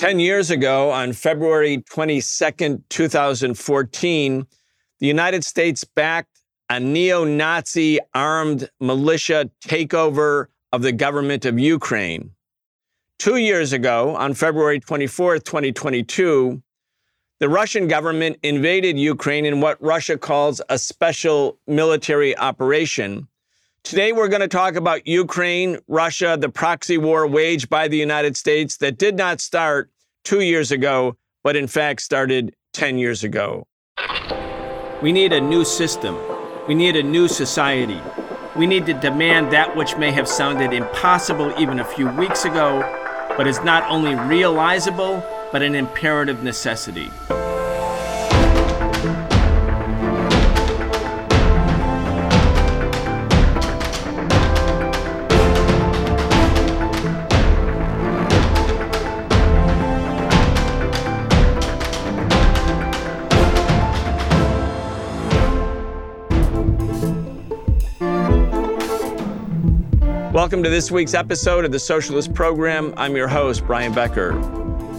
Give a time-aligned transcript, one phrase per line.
[0.00, 4.46] 10 years ago, on February 22nd, 2014,
[4.98, 6.40] the United States backed
[6.70, 12.30] a neo Nazi armed militia takeover of the government of Ukraine.
[13.18, 16.62] Two years ago, on February 24th, 2022,
[17.40, 23.28] the Russian government invaded Ukraine in what Russia calls a special military operation.
[23.82, 28.36] Today, we're going to talk about Ukraine, Russia, the proxy war waged by the United
[28.36, 29.90] States that did not start
[30.22, 33.66] two years ago, but in fact started 10 years ago.
[35.02, 36.16] We need a new system.
[36.68, 38.00] We need a new society.
[38.54, 42.80] We need to demand that which may have sounded impossible even a few weeks ago,
[43.36, 47.10] but is not only realizable, but an imperative necessity.
[70.40, 72.94] Welcome to this week's episode of the Socialist Program.
[72.96, 74.30] I'm your host, Brian Becker.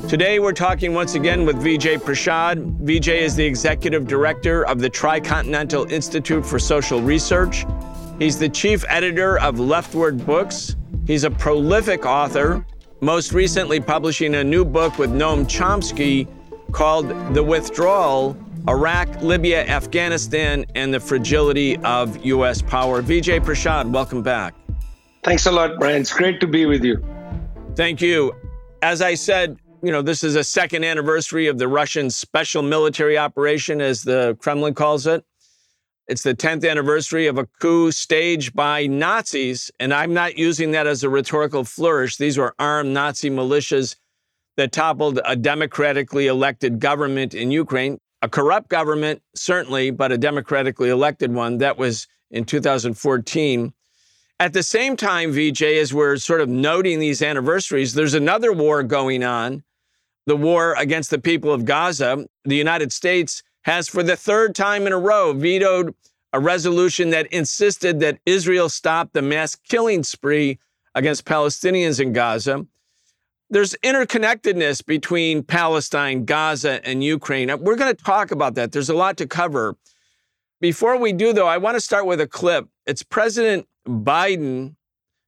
[0.07, 2.79] Today, we're talking once again with Vijay Prashad.
[2.81, 7.65] Vijay is the executive director of the Tricontinental Institute for Social Research.
[8.19, 10.75] He's the chief editor of LeftWord Books.
[11.07, 12.63] He's a prolific author,
[12.99, 16.27] most recently publishing a new book with Noam Chomsky
[16.71, 18.37] called The Withdrawal
[18.69, 22.61] Iraq, Libya, Afghanistan, and the Fragility of U.S.
[22.61, 23.01] Power.
[23.01, 24.53] Vijay Prashad, welcome back.
[25.23, 26.01] Thanks a lot, Brian.
[26.01, 27.03] It's great to be with you.
[27.75, 28.33] Thank you.
[28.81, 33.17] As I said, you know, this is a second anniversary of the Russian special military
[33.17, 35.23] operation, as the Kremlin calls it.
[36.07, 39.71] It's the 10th anniversary of a coup staged by Nazis.
[39.79, 42.17] And I'm not using that as a rhetorical flourish.
[42.17, 43.95] These were armed Nazi militias
[44.57, 47.99] that toppled a democratically elected government in Ukraine.
[48.23, 51.59] A corrupt government, certainly, but a democratically elected one.
[51.59, 53.73] That was in 2014.
[54.41, 58.81] At the same time, Vijay, as we're sort of noting these anniversaries, there's another war
[58.81, 59.63] going on
[60.25, 62.25] the war against the people of Gaza.
[62.45, 65.93] The United States has, for the third time in a row, vetoed
[66.33, 70.57] a resolution that insisted that Israel stop the mass killing spree
[70.95, 72.65] against Palestinians in Gaza.
[73.51, 77.49] There's interconnectedness between Palestine, Gaza, and Ukraine.
[77.59, 78.71] We're going to talk about that.
[78.71, 79.75] There's a lot to cover.
[80.61, 82.67] Before we do, though, I want to start with a clip.
[82.87, 84.75] It's President Biden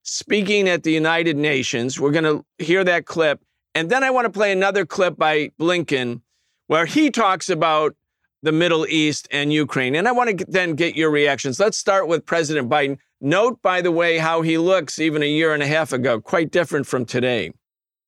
[0.03, 1.99] speaking at the United Nations.
[1.99, 3.41] We're going to hear that clip.
[3.75, 6.21] And then I want to play another clip by Blinken
[6.67, 7.95] where he talks about
[8.43, 9.95] the Middle East and Ukraine.
[9.95, 11.59] And I want to then get your reactions.
[11.59, 12.97] Let's start with President Biden.
[13.21, 16.51] Note, by the way, how he looks even a year and a half ago, quite
[16.51, 17.53] different from today.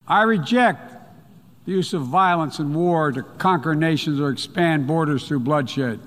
[0.06, 0.92] I reject
[1.64, 6.00] the use of violence and war to conquer nations or expand borders through bloodshed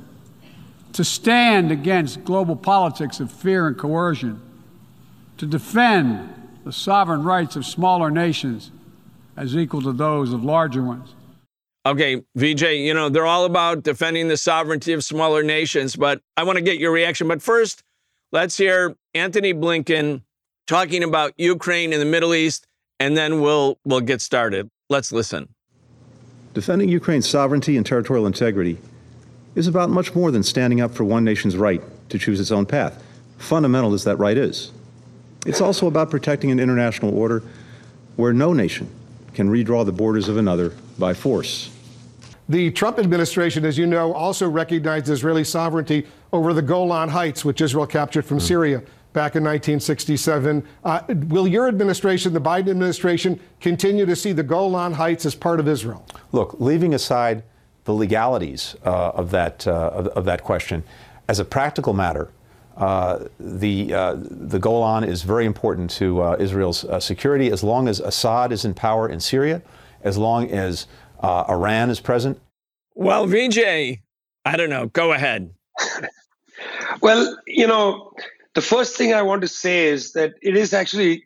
[0.93, 4.41] to stand against global politics of fear and coercion,
[5.37, 6.33] to defend
[6.65, 8.71] the sovereign rights of smaller nations
[9.37, 11.13] as equal to those of larger ones.
[11.85, 16.43] Okay, Vijay, you know, they're all about defending the sovereignty of smaller nations, but I
[16.43, 17.27] want to get your reaction.
[17.27, 17.83] But first,
[18.31, 20.21] let's hear Antony Blinken
[20.67, 22.67] talking about Ukraine and the Middle East,
[22.99, 24.69] and then we'll we'll get started.
[24.89, 25.47] Let's listen.
[26.53, 28.77] Defending Ukraine's sovereignty and territorial integrity
[29.55, 32.65] is about much more than standing up for one nation's right to choose its own
[32.65, 33.03] path,
[33.37, 34.71] fundamental as that right is.
[35.45, 37.43] It's also about protecting an international order
[38.15, 38.89] where no nation
[39.33, 41.71] can redraw the borders of another by force.
[42.49, 47.61] The Trump administration, as you know, also recognized Israeli sovereignty over the Golan Heights, which
[47.61, 48.41] Israel captured from mm.
[48.41, 48.79] Syria
[49.13, 50.65] back in 1967.
[50.83, 55.59] Uh, will your administration, the Biden administration, continue to see the Golan Heights as part
[55.59, 56.05] of Israel?
[56.31, 57.43] Look, leaving aside
[57.89, 60.83] the legalities uh, of, that, uh, of, of, that question.
[61.27, 62.29] As a practical matter,
[62.77, 67.87] uh, the, uh, the Golan is very important to uh, Israel's uh, security as long
[67.87, 69.63] as Assad is in power in Syria,
[70.03, 70.85] as long as
[71.23, 72.39] Iran is present.
[72.93, 74.01] Well, Vijay,
[74.45, 74.85] I don't know.
[74.85, 75.51] Go ahead.
[77.01, 78.11] well, you know,
[78.53, 81.25] the first thing I want to say is that it is actually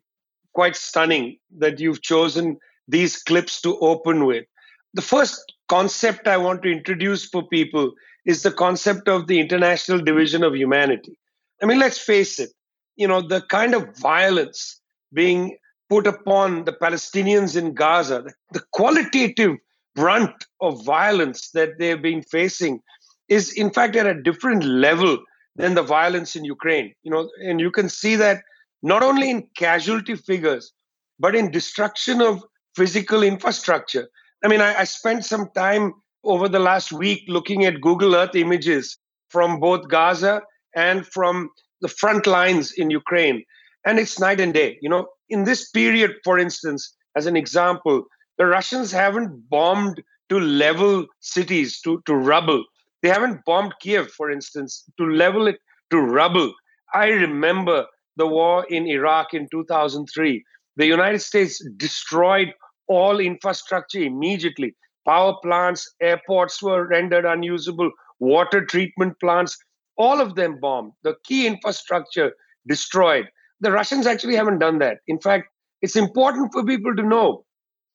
[0.54, 2.58] quite stunning that you've chosen
[2.88, 4.46] these clips to open with.
[4.94, 7.94] The first concept I want to introduce for people
[8.26, 11.18] is the concept of the international division of humanity.
[11.64, 12.52] I mean, let's face it,
[12.96, 14.80] you know, the kind of violence
[15.14, 15.58] being
[15.90, 19.58] put upon the Palestinians in Gaza, the qualitative
[19.96, 22.80] brunt of violence that they've been facing
[23.28, 25.18] is, in fact, at a different level
[25.56, 26.94] than the violence in Ukraine.
[27.02, 28.44] You know, and you can see that
[28.84, 30.72] not only in casualty figures,
[31.18, 32.44] but in destruction of
[32.76, 34.08] physical infrastructure.
[34.44, 35.94] I mean, I, I spent some time
[36.24, 38.98] over the last week looking at Google Earth images
[39.30, 40.42] from both Gaza
[40.76, 41.50] and from
[41.82, 43.44] the front lines in Ukraine.
[43.86, 44.78] And it's night and day.
[44.82, 48.04] You know, in this period, for instance, as an example,
[48.38, 52.64] the Russians haven't bombed to level cities to, to rubble.
[53.02, 55.58] They haven't bombed Kiev, for instance, to level it
[55.92, 56.54] to rubble.
[56.94, 57.86] I remember
[58.16, 60.44] the war in Iraq in 2003.
[60.78, 62.54] The United States destroyed
[62.88, 64.76] all infrastructure immediately.
[65.06, 69.58] Power plants, airports were rendered unusable, water treatment plants,
[69.98, 70.94] all of them bombed.
[71.04, 72.34] The key infrastructure
[72.68, 73.28] destroyed.
[73.60, 75.00] The Russians actually haven't done that.
[75.08, 75.48] In fact,
[75.82, 77.46] it's important for people to know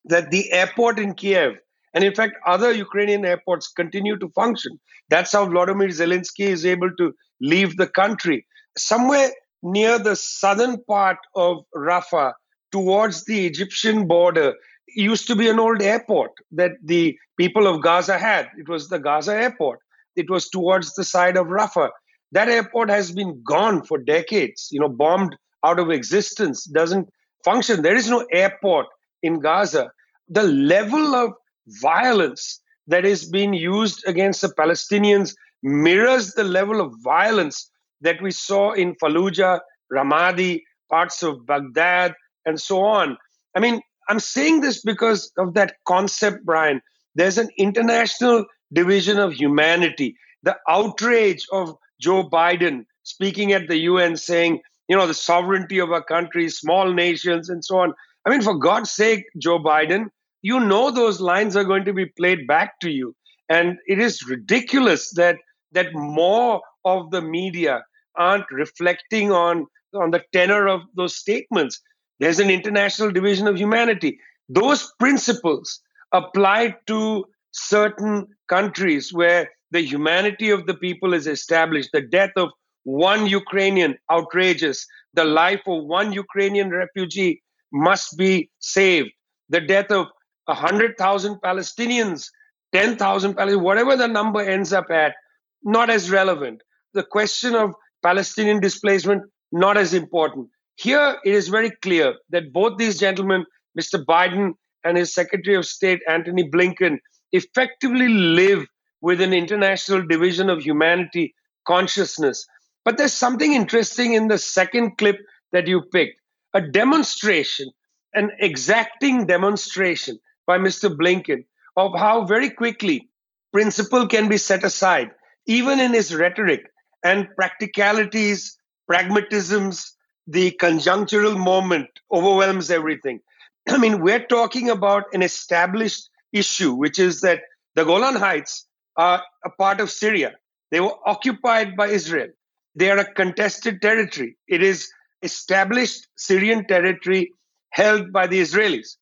[0.05, 1.53] that the airport in Kiev
[1.93, 4.79] and in fact other Ukrainian airports continue to function.
[5.09, 8.45] That's how Vladimir Zelensky is able to leave the country.
[8.77, 9.31] Somewhere
[9.63, 12.33] near the southern part of Rafah,
[12.71, 14.53] towards the Egyptian border,
[14.95, 18.49] used to be an old airport that the people of Gaza had.
[18.57, 19.79] It was the Gaza airport.
[20.15, 21.89] It was towards the side of Rafah.
[22.31, 27.09] That airport has been gone for decades, you know, bombed out of existence, doesn't
[27.43, 27.81] function.
[27.81, 28.87] There is no airport
[29.23, 29.91] in Gaza.
[30.27, 31.33] The level of
[31.81, 35.33] violence that is being used against the Palestinians
[35.63, 37.69] mirrors the level of violence
[38.01, 39.59] that we saw in Fallujah,
[39.91, 42.13] Ramadi, parts of Baghdad,
[42.45, 43.17] and so on.
[43.55, 46.81] I mean, I'm saying this because of that concept, Brian.
[47.15, 50.15] There's an international division of humanity.
[50.43, 55.91] The outrage of Joe Biden speaking at the UN saying, you know, the sovereignty of
[55.91, 57.93] our country, small nations, and so on.
[58.25, 60.07] I mean, for God's sake, Joe Biden,
[60.41, 63.15] you know those lines are going to be played back to you.
[63.49, 65.37] And it is ridiculous that
[65.71, 67.83] that more of the media
[68.15, 71.79] aren't reflecting on, on the tenor of those statements.
[72.19, 74.19] There's an international division of humanity.
[74.49, 75.79] Those principles
[76.11, 81.91] apply to certain countries where the humanity of the people is established.
[81.93, 82.49] The death of
[82.83, 84.85] one Ukrainian, outrageous.
[85.13, 89.11] The life of one Ukrainian refugee must be saved.
[89.49, 90.07] The death of
[90.45, 92.27] 100,000 Palestinians,
[92.73, 95.15] 10,000 Palestinians, whatever the number ends up at,
[95.63, 96.61] not as relevant.
[96.93, 100.49] The question of Palestinian displacement, not as important.
[100.79, 103.45] Here, it is very clear that both these gentlemen,
[103.77, 104.01] Mr.
[104.05, 104.53] Biden
[104.85, 106.99] and his Secretary of State, Antony Blinken,
[107.33, 108.65] effectively live
[109.01, 111.35] with an international division of humanity
[111.67, 112.47] consciousness.
[112.85, 115.17] But there's something interesting in the second clip
[115.51, 116.21] that you picked
[116.53, 117.69] a demonstration,
[118.13, 120.17] an exacting demonstration
[120.47, 120.89] by Mr.
[120.95, 121.43] Blinken
[121.75, 123.09] of how very quickly
[123.51, 125.11] principle can be set aside,
[125.45, 126.61] even in his rhetoric
[127.03, 128.57] and practicalities,
[128.89, 129.91] pragmatisms,
[130.29, 133.19] the conjunctural moment overwhelms everything.
[133.67, 137.41] I mean, we're talking about an established issue, which is that
[137.75, 140.33] the Golan Heights are a part of Syria.
[140.71, 142.29] They were occupied by Israel.
[142.75, 144.37] They are a contested territory.
[144.47, 144.91] It is
[145.23, 147.33] established Syrian territory
[147.71, 148.97] held by the Israelis.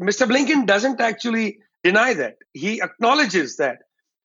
[0.00, 0.28] Mr.
[0.28, 2.36] Blinken doesn't actually deny that.
[2.52, 3.78] He acknowledges that.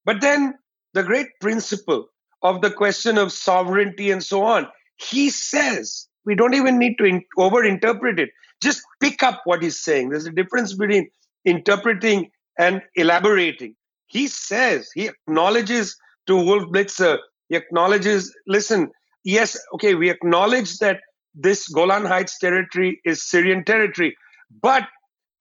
[0.06, 0.54] But then
[0.94, 2.08] the great principle
[2.44, 4.68] of the question of sovereignty and so on.
[4.98, 8.30] He says, we don't even need to in- overinterpret it.
[8.62, 10.10] Just pick up what he's saying.
[10.10, 11.10] There's a difference between
[11.46, 13.76] interpreting and elaborating.
[14.08, 17.18] He says, he acknowledges to Wolf Blitzer,
[17.50, 18.92] he acknowledges, listen,
[19.24, 21.02] yes, okay, we acknowledge that
[21.36, 24.16] this Golan Heights territory is Syrian territory,
[24.62, 24.88] but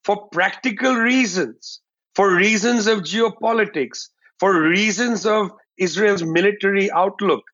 [0.05, 1.81] for practical reasons,
[2.15, 4.09] for reasons of geopolitics,
[4.41, 7.45] for reasons of Israel's military outlook.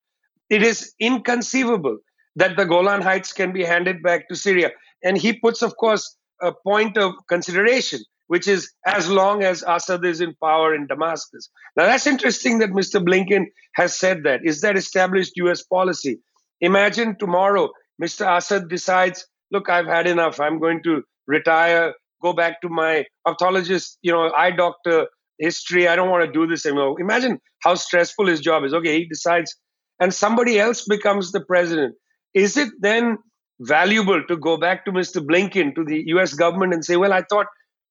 [0.49, 1.99] It is inconceivable
[2.38, 4.71] that the Golan Heights can be handed back to Syria.
[5.02, 10.04] And he puts, of course, a point of consideration, which is as long as Assad
[10.04, 11.50] is in power in Damascus.
[11.76, 13.04] Now, that's interesting that Mr.
[13.04, 14.40] Blinken has said that.
[14.45, 16.21] Is that established US policy?
[16.61, 18.37] Imagine tomorrow Mr.
[18.37, 20.38] Assad decides, look, I've had enough.
[20.38, 21.92] I'm going to retire,
[22.23, 25.09] go back to my ophthalmologist, you know, eye doctor
[25.40, 25.88] history.
[25.88, 27.00] I don't want to do this anymore.
[27.00, 28.73] Imagine how stressful his job is.
[28.73, 29.57] Okay, he decides,
[29.99, 31.97] and somebody else becomes the president.
[32.38, 33.18] Is it then
[33.61, 35.21] valuable to go back to Mr.
[35.21, 37.47] Blinken, to the US government, and say, well, I thought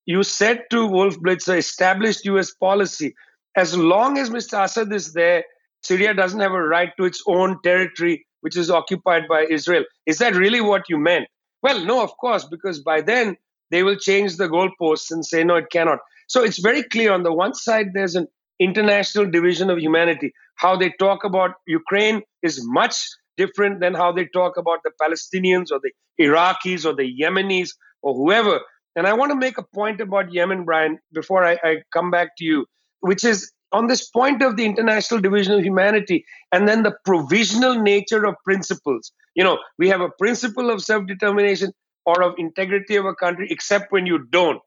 [0.06, 3.14] you said to Wolf Blitzer, established US policy.
[3.58, 4.64] As long as Mr.
[4.64, 5.44] Assad is there,
[5.82, 9.84] Syria doesn't have a right to its own territory, which is occupied by Israel.
[10.06, 11.28] Is that really what you meant?
[11.62, 13.36] Well, no, of course, because by then
[13.70, 16.00] they will change the goalposts and say, no, it cannot.
[16.30, 18.28] So it's very clear on the one side, there's an
[18.60, 20.32] international division of humanity.
[20.56, 22.96] How they talk about Ukraine is much
[23.38, 27.70] different than how they talk about the Palestinians or the Iraqis or the Yemenis
[28.02, 28.60] or whoever.
[28.96, 32.36] And I want to make a point about Yemen, Brian, before I, I come back
[32.38, 32.66] to you,
[33.02, 37.76] which is on this point of the international division of humanity and then the provisional
[37.76, 39.12] nature of principles.
[39.36, 41.74] You know, we have a principle of self determination
[42.06, 44.62] or of integrity of a country, except when you don't.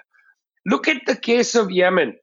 [0.66, 2.14] Look at the case of Yemen.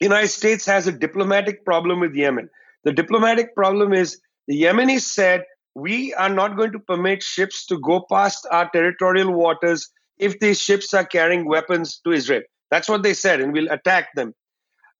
[0.00, 2.48] United States has a diplomatic problem with Yemen.
[2.84, 7.78] The diplomatic problem is the Yemenis said we are not going to permit ships to
[7.78, 12.42] go past our territorial waters if these ships are carrying weapons to Israel.
[12.70, 14.34] That's what they said, and we'll attack them.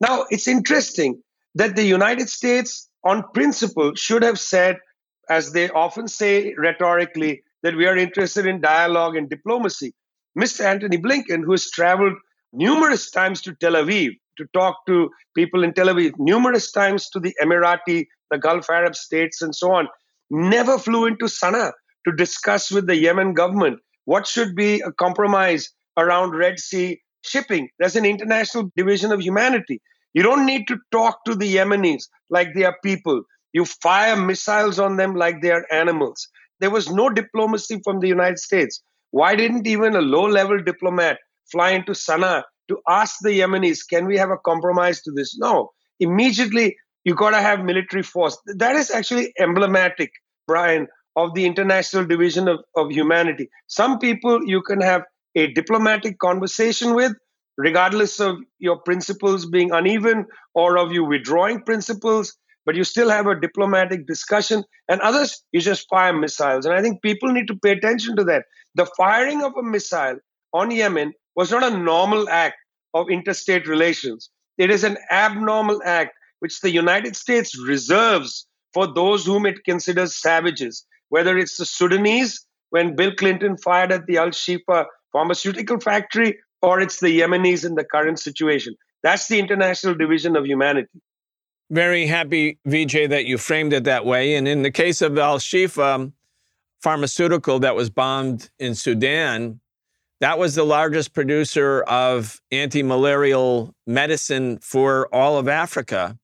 [0.01, 1.23] Now, it's interesting
[1.55, 4.79] that the United States, on principle, should have said,
[5.31, 9.95] as they often say rhetorically, that we are interested in dialogue and diplomacy.
[10.39, 10.65] Mr.
[10.65, 12.15] Antony Blinken, who has traveled
[12.53, 17.21] numerous times to Tel Aviv to talk to people in Tel Aviv, numerous times to
[17.21, 19.89] the Emirati, the Gulf Arab states, and so on,
[20.31, 21.73] never flew into Sana'a
[22.07, 27.69] to discuss with the Yemen government what should be a compromise around Red Sea shipping.
[27.79, 29.81] There's an international division of humanity.
[30.13, 33.23] You don't need to talk to the Yemenis like they are people.
[33.53, 36.29] You fire missiles on them like they are animals.
[36.61, 38.83] There was no diplomacy from the United States.
[39.11, 41.19] Why didn't even a low level diplomat
[41.51, 45.37] fly into Sana'a to ask the Yemenis, can we have a compromise to this?
[45.39, 45.71] No.
[46.01, 48.37] Immediately, you got to have military force.
[48.47, 50.11] That is actually emblematic,
[50.47, 53.49] Brian, of the international division of, of humanity.
[53.67, 55.03] Some people you can have
[55.37, 57.13] a diplomatic conversation with,
[57.57, 63.27] regardless of your principles being uneven or of you withdrawing principles, but you still have
[63.27, 64.65] a diplomatic discussion.
[64.89, 66.67] And others, you just fire missiles.
[66.67, 68.45] And I think people need to pay attention to that.
[68.75, 70.17] The firing of a missile
[70.53, 72.57] on Yemen was not a normal act
[72.95, 74.31] of interstate relations.
[74.57, 76.13] It is an abnormal act
[76.45, 82.45] which the United States reserves for those whom it considers savages, whether it's the Sudanese
[82.69, 87.77] when Bill Clinton fired at the Al Shifa pharmaceutical factory, or it's the Yemenis in
[87.77, 88.75] the current situation.
[89.03, 91.01] That's the international division of humanity.
[91.71, 94.35] Very happy, Vijay, that you framed it that way.
[94.35, 96.13] And in the case of Al Shifa um,
[96.83, 99.61] pharmaceutical that was bombed in Sudan,
[100.21, 106.19] that was the largest producer of anti malarial medicine for all of Africa,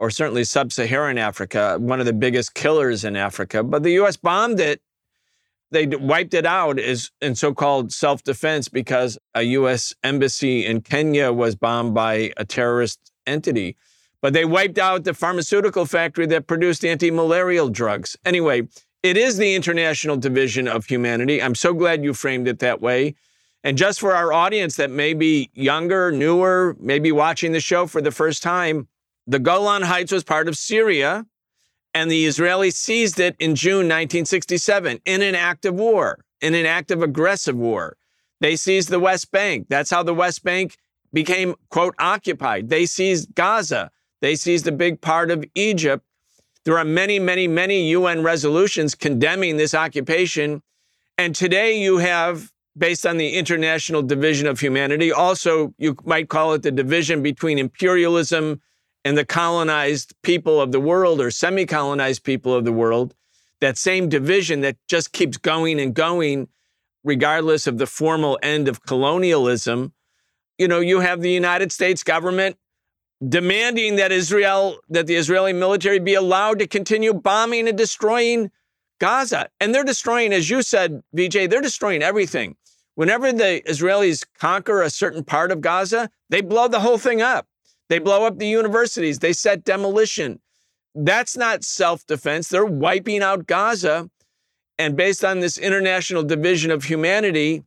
[0.00, 3.62] or certainly sub Saharan Africa, one of the biggest killers in Africa.
[3.62, 4.80] But the US bombed it.
[5.70, 10.80] They wiped it out as in so called self defense because a US embassy in
[10.80, 13.76] Kenya was bombed by a terrorist entity.
[14.22, 18.16] But they wiped out the pharmaceutical factory that produced anti malarial drugs.
[18.24, 18.68] Anyway,
[19.02, 21.42] it is the international division of humanity.
[21.42, 23.14] I'm so glad you framed it that way.
[23.62, 28.00] And just for our audience that may be younger, newer, maybe watching the show for
[28.00, 28.88] the first time,
[29.30, 31.24] the Golan Heights was part of Syria,
[31.94, 36.66] and the Israelis seized it in June 1967 in an act of war, in an
[36.66, 37.96] act of aggressive war.
[38.40, 39.66] They seized the West Bank.
[39.68, 40.76] That's how the West Bank
[41.12, 42.70] became, quote, occupied.
[42.70, 43.92] They seized Gaza.
[44.20, 46.04] They seized a big part of Egypt.
[46.64, 50.60] There are many, many, many UN resolutions condemning this occupation.
[51.16, 56.52] And today you have, based on the international division of humanity, also you might call
[56.54, 58.60] it the division between imperialism
[59.04, 63.14] and the colonized people of the world or semi colonized people of the world,
[63.60, 66.48] that same division that just keeps going and going,
[67.04, 69.92] regardless of the formal end of colonialism.
[70.58, 72.56] You know, you have the United States government
[73.26, 78.50] demanding that Israel, that the Israeli military be allowed to continue bombing and destroying
[78.98, 79.48] Gaza.
[79.60, 82.56] And they're destroying, as you said, Vijay, they're destroying everything.
[82.94, 87.46] Whenever the Israelis conquer a certain part of Gaza, they blow the whole thing up.
[87.90, 90.40] They blow up the universities, they set demolition.
[90.94, 92.48] That's not self defense.
[92.48, 94.08] They're wiping out Gaza.
[94.78, 97.64] And based on this international division of humanity,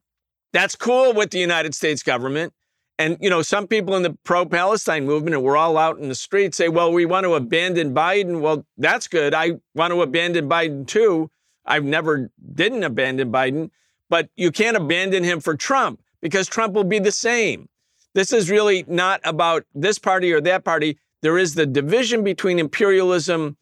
[0.53, 2.53] that's cool with the United States government.
[2.97, 6.07] And, you know, some people in the pro Palestine movement, and we're all out in
[6.07, 8.39] the streets, say, well, we want to abandon Biden.
[8.39, 9.33] Well, that's good.
[9.33, 11.29] I want to abandon Biden too.
[11.65, 13.71] I've never didn't abandon Biden,
[14.09, 17.67] but you can't abandon him for Trump because Trump will be the same.
[18.13, 20.97] This is really not about this party or that party.
[21.21, 23.57] There is the division between imperialism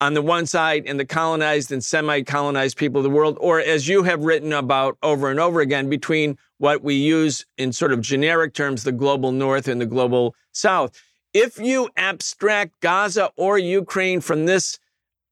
[0.00, 3.60] on the one side and the colonized and semi colonized people of the world, or
[3.60, 7.92] as you have written about over and over again, between what we use in sort
[7.92, 11.00] of generic terms, the global north and the global south.
[11.32, 14.78] If you abstract Gaza or Ukraine from this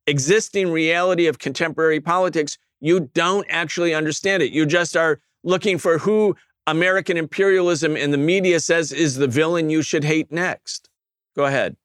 [0.07, 4.51] existing reality of contemporary politics, you don't actually understand it.
[4.51, 6.35] You just are looking for who
[6.67, 10.89] American imperialism in the media says is the villain you should hate next.
[11.35, 11.75] Go ahead.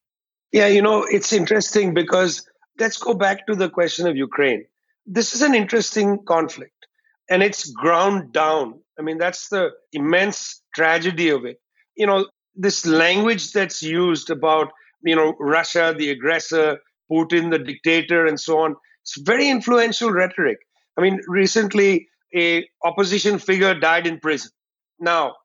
[0.53, 4.65] Yeah, you know, it's interesting because let's go back to the question of Ukraine.
[5.07, 6.87] This is an interesting conflict
[7.29, 11.59] and it's ground down I mean, that's the immense tragedy of it.
[11.97, 14.71] You know, this language that's used about,
[15.03, 16.79] you know, Russia, the aggressor,
[17.11, 18.77] Putin, the dictator, and so on.
[19.03, 20.59] It's very influential rhetoric.
[20.99, 24.51] I mean, recently a opposition figure died in prison.
[25.01, 25.37] Now,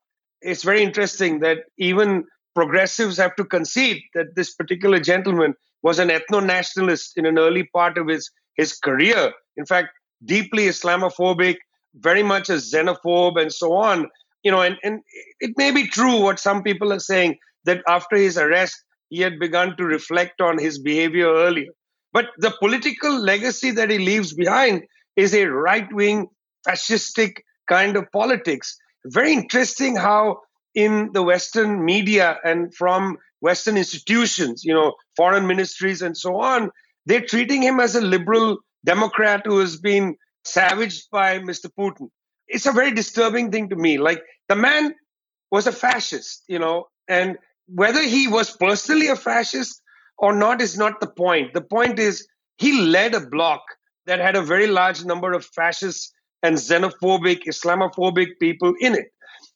[0.42, 6.08] it's very interesting that even progressives have to concede that this particular gentleman was an
[6.08, 9.32] ethno-nationalist in an early part of his his career.
[9.56, 9.88] In fact,
[10.24, 11.56] deeply Islamophobic,
[11.94, 14.08] very much a xenophobe, and so on.
[14.42, 15.00] You know, and, and
[15.40, 18.76] it may be true what some people are saying that after his arrest,
[19.10, 21.72] he had begun to reflect on his behavior earlier.
[22.12, 24.84] But the political legacy that he leaves behind
[25.16, 26.28] is a right wing,
[26.66, 28.76] fascistic kind of politics.
[29.08, 30.40] Very interesting how,
[30.74, 36.70] in the Western media and from Western institutions, you know, foreign ministries and so on,
[37.06, 41.70] they're treating him as a liberal Democrat who has been savaged by Mr.
[41.78, 42.08] Putin.
[42.48, 43.98] It's a very disturbing thing to me.
[43.98, 44.94] Like the man
[45.50, 49.80] was a fascist, you know, and whether he was personally a fascist
[50.18, 51.54] or not is not the point.
[51.54, 52.26] The point is
[52.58, 53.62] he led a bloc
[54.06, 56.12] that had a very large number of fascist
[56.42, 59.06] and xenophobic, Islamophobic people in it.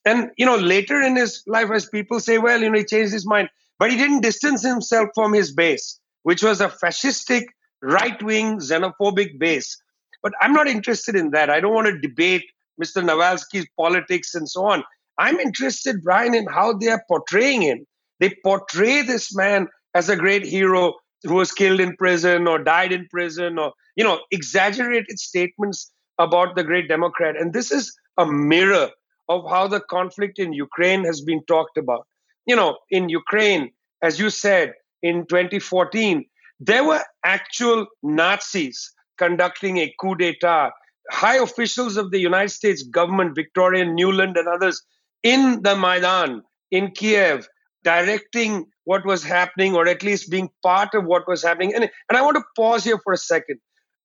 [0.05, 3.13] And you know, later in his life, as people say, well, you know, he changed
[3.13, 7.45] his mind, but he didn't distance himself from his base, which was a fascistic,
[7.83, 9.81] right-wing, xenophobic base.
[10.23, 11.51] But I'm not interested in that.
[11.51, 12.45] I don't want to debate
[12.83, 13.03] Mr.
[13.03, 14.83] Navalny's politics and so on.
[15.19, 17.87] I'm interested, Brian, in how they are portraying him.
[18.21, 22.93] They portray this man as a great hero who was killed in prison or died
[22.93, 27.35] in prison or, you know, exaggerated statements about the great Democrat.
[27.37, 28.91] And this is a mirror
[29.29, 32.07] of how the conflict in Ukraine has been talked about.
[32.47, 33.71] You know, in Ukraine,
[34.03, 36.25] as you said, in 2014,
[36.61, 40.71] there were actual Nazis conducting a coup d'etat.
[41.11, 44.83] High officials of the United States government, Victoria Nuland and others,
[45.23, 47.49] in the Maidan, in Kiev,
[47.83, 51.75] directing what was happening or at least being part of what was happening.
[51.75, 53.59] And, and I want to pause here for a second.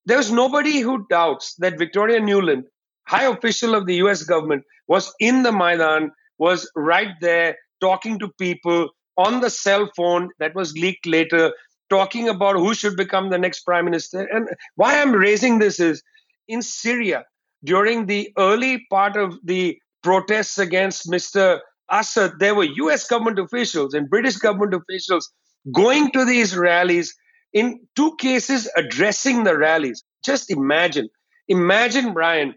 [0.05, 2.63] There's nobody who doubts that Victoria Nuland,
[3.07, 8.29] high official of the US government, was in the Maidan, was right there talking to
[8.39, 11.53] people on the cell phone that was leaked later,
[11.89, 14.27] talking about who should become the next prime minister.
[14.31, 16.03] And why I'm raising this is
[16.47, 17.25] in Syria,
[17.63, 21.59] during the early part of the protests against Mr.
[21.89, 25.31] Assad, there were US government officials and British government officials
[25.73, 27.15] going to these rallies,
[27.55, 30.03] in two cases, addressing the rallies.
[30.23, 31.09] Just imagine,
[31.47, 32.53] imagine, Brian,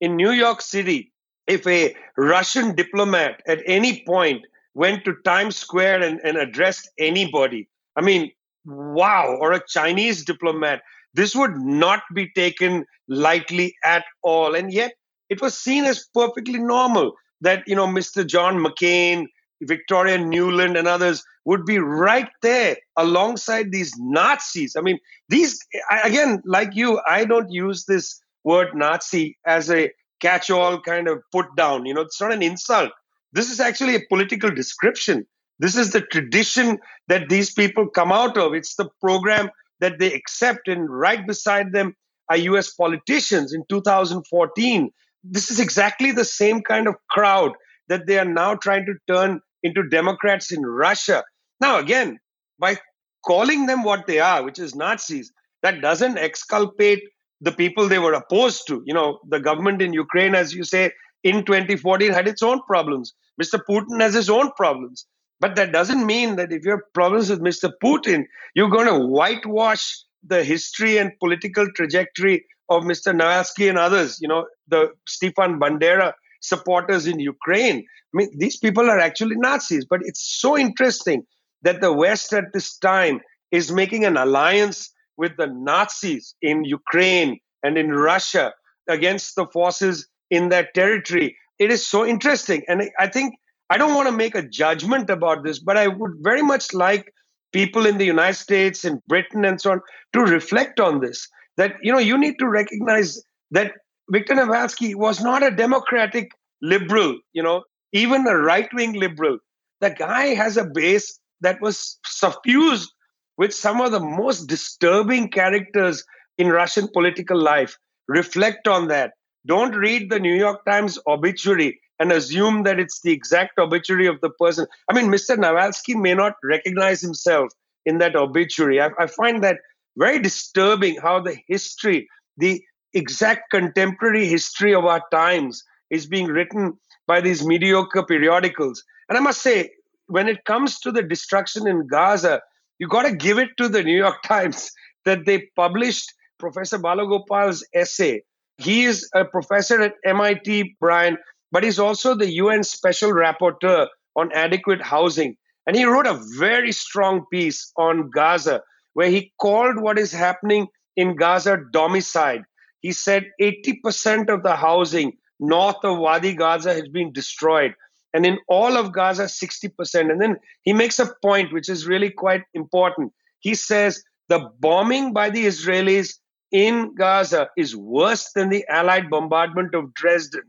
[0.00, 1.10] in New York City,
[1.48, 4.42] if a Russian diplomat at any point
[4.74, 7.68] went to Times Square and, and addressed anybody.
[7.96, 8.30] I mean,
[8.66, 10.82] wow, or a Chinese diplomat,
[11.14, 14.54] this would not be taken lightly at all.
[14.54, 14.92] And yet,
[15.30, 18.26] it was seen as perfectly normal that you know Mr.
[18.26, 19.26] John McCain,
[19.66, 24.76] Victoria Nuland and others would be right there alongside these Nazis.
[24.76, 24.98] I mean,
[25.28, 25.58] these
[26.04, 31.54] again, like you, I don't use this word Nazi as a catch-all kind of put
[31.56, 31.86] down.
[31.86, 32.92] You know, it's not an insult.
[33.32, 35.26] This is actually a political description.
[35.58, 38.54] This is the tradition that these people come out of.
[38.54, 41.96] It's the program that they accept, and right beside them
[42.28, 44.90] are US politicians in 2014
[45.24, 47.52] this is exactly the same kind of crowd
[47.88, 51.22] that they are now trying to turn into Democrats in Russia.
[51.60, 52.18] Now, again,
[52.58, 52.76] by
[53.24, 57.02] calling them what they are, which is Nazis, that doesn't exculpate
[57.40, 58.82] the people they were opposed to.
[58.86, 60.92] You know, the government in Ukraine, as you say,
[61.24, 63.12] in 2014 had its own problems.
[63.40, 63.60] Mr.
[63.68, 65.06] Putin has his own problems.
[65.40, 67.72] But that doesn't mean that if you have problems with Mr.
[67.82, 73.12] Putin, you're going to whitewash the history and political trajectory of Mr.
[73.12, 76.12] Navalny and others, you know, the Stefan Bandera
[76.42, 77.78] supporters in Ukraine.
[77.78, 79.86] I mean, these people are actually Nazis.
[79.88, 81.24] But it's so interesting
[81.62, 87.38] that the West at this time is making an alliance with the Nazis in Ukraine
[87.62, 88.52] and in Russia
[88.88, 91.36] against the forces in that territory.
[91.58, 92.62] It is so interesting.
[92.68, 93.34] And I think
[93.70, 97.12] I don't want to make a judgment about this, but I would very much like
[97.52, 99.80] people in the United States and Britain and so on
[100.14, 103.72] to reflect on this that you know you need to recognize that
[104.08, 109.38] Viktor Navalsky was not a democratic liberal, you know, even a right-wing liberal.
[109.80, 112.92] The guy has a base that was suffused
[113.36, 116.04] with some of the most disturbing characters
[116.38, 117.76] in Russian political life.
[118.08, 119.12] Reflect on that.
[119.46, 124.20] Don't read the New York Times obituary and assume that it's the exact obituary of
[124.20, 124.66] the person.
[124.88, 125.36] I mean, Mr.
[125.36, 127.52] Navalsky may not recognize himself
[127.84, 128.80] in that obituary.
[128.80, 129.58] I, I find that
[129.96, 132.62] very disturbing how the history, the
[132.94, 138.82] exact contemporary history of our times is being written by these mediocre periodicals.
[139.08, 139.70] And I must say,
[140.06, 142.40] when it comes to the destruction in Gaza,
[142.78, 144.70] you got to give it to the New York Times
[145.04, 148.22] that they published Professor Balagopal's essay.
[148.58, 151.18] He is a professor at MIT, Brian,
[151.50, 155.36] but he's also the UN Special Rapporteur on Adequate Housing.
[155.66, 158.62] And he wrote a very strong piece on Gaza
[158.94, 162.42] where he called what is happening in Gaza domicide.
[162.82, 167.74] He said 80% of the housing north of Wadi Gaza has been destroyed.
[168.12, 170.10] And in all of Gaza, 60%.
[170.10, 173.12] And then he makes a point which is really quite important.
[173.38, 176.14] He says the bombing by the Israelis
[176.50, 180.42] in Gaza is worse than the Allied bombardment of Dresden.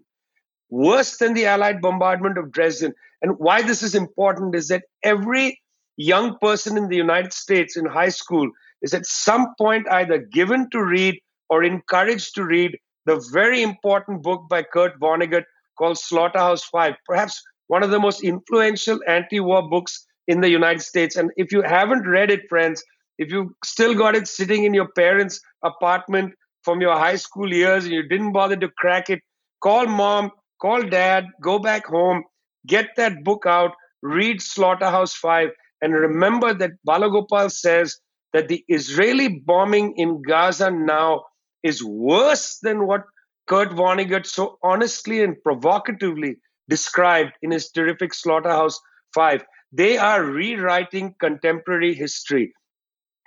[0.70, 2.94] Worse than the Allied bombardment of Dresden.
[3.22, 5.62] And why this is important is that every
[5.96, 8.50] young person in the United States in high school
[8.82, 11.16] is at some point either given to read
[11.54, 15.44] or encouraged to read the very important book by Kurt Vonnegut
[15.78, 20.82] called Slaughterhouse Five, perhaps one of the most influential anti war books in the United
[20.82, 21.16] States.
[21.16, 22.84] And if you haven't read it, friends,
[23.20, 27.86] if you still got it sitting in your parents' apartment from your high school years
[27.86, 29.22] and you didn't bother to crack it,
[29.62, 32.24] call mom, call dad, go back home,
[32.66, 35.50] get that book out, read Slaughterhouse Five,
[35.84, 38.00] and remember that Balagopal says
[38.34, 41.22] that the Israeli bombing in Gaza now
[41.64, 43.04] is worse than what
[43.48, 46.38] Kurt Vonnegut so honestly and provocatively
[46.70, 48.80] described in his terrific Slaughterhouse
[49.14, 49.44] Five.
[49.72, 52.54] They are rewriting contemporary history.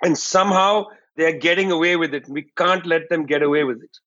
[0.03, 2.27] And somehow they're getting away with it.
[2.27, 3.97] We can't let them get away with it.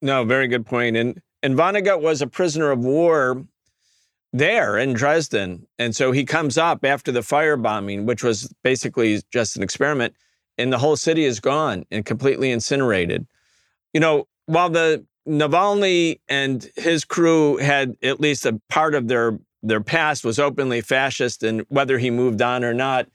[0.00, 0.96] No, very good point.
[0.96, 3.44] And and Vonnegut was a prisoner of war
[4.32, 5.66] there in Dresden.
[5.78, 10.14] And so he comes up after the firebombing, which was basically just an experiment,
[10.56, 13.26] and the whole city is gone and completely incinerated.
[13.92, 19.38] You know, while the Navalny and his crew had at least a part of their
[19.62, 23.08] their past was openly fascist and whether he moved on or not.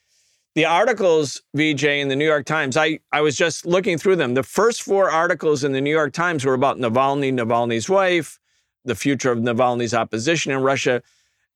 [0.56, 4.34] The articles, Vijay, in the New York Times, I, I was just looking through them.
[4.34, 8.40] The first four articles in the New York Times were about Navalny, Navalny's wife,
[8.86, 11.04] the future of Navalny's opposition in Russia.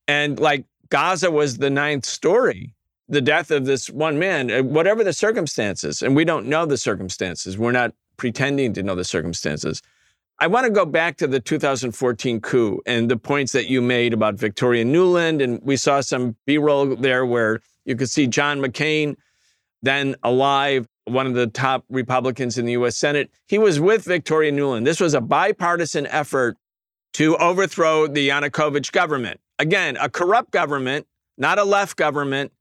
[0.07, 2.75] And like Gaza was the ninth story,
[3.07, 6.01] the death of this one man, uh, whatever the circumstances.
[6.01, 7.57] And we don't know the circumstances.
[7.57, 9.81] We're not pretending to know the circumstances.
[10.37, 14.13] I want to go back to the 2014 coup and the points that you made
[14.13, 15.43] about Victoria Nuland.
[15.43, 19.15] And we saw some B roll there where you could see John McCain,
[19.81, 23.31] then alive, one of the top Republicans in the US Senate.
[23.47, 24.85] He was with Victoria Nuland.
[24.85, 26.57] This was a bipartisan effort
[27.13, 29.39] to overthrow the Yanukovych government.
[29.57, 31.07] Again, a corrupt government,
[31.39, 32.51] not a left government,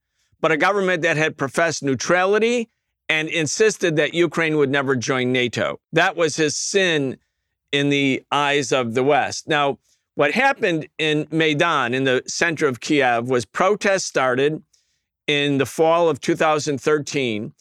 [0.40, 2.70] but a government that had professed neutrality
[3.10, 5.80] and insisted that Ukraine would never join NATO.
[5.92, 7.18] That was his sin
[7.72, 9.48] in the eyes of the West.
[9.48, 9.78] Now,
[10.14, 14.62] what happened in Maidan, in the center of Kiev, was protests started
[15.26, 17.52] in the fall of 2013,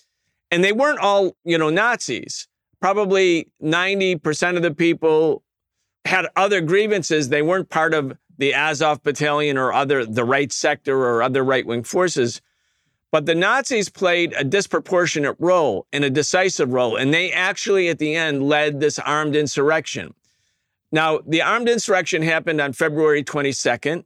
[0.51, 2.47] and they weren't all, you know, Nazis.
[2.79, 5.41] Probably 90% of the people
[6.05, 7.29] had other grievances.
[7.29, 11.83] They weren't part of the Azov battalion or other the right sector or other right-wing
[11.83, 12.39] forces.
[13.11, 17.97] But the Nazis played a disproportionate role and a decisive role, and they actually, at
[17.97, 20.13] the end, led this armed insurrection.
[20.91, 24.03] Now, the armed insurrection happened on February 22nd,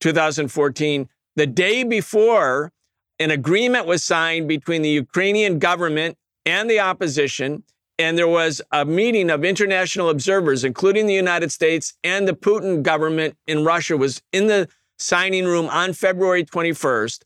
[0.00, 1.08] 2014.
[1.36, 2.72] The day before,
[3.18, 7.62] an agreement was signed between the Ukrainian government and the opposition,
[7.98, 12.82] and there was a meeting of international observers, including the United States and the Putin
[12.82, 17.20] government in Russia, was in the signing room on February 21st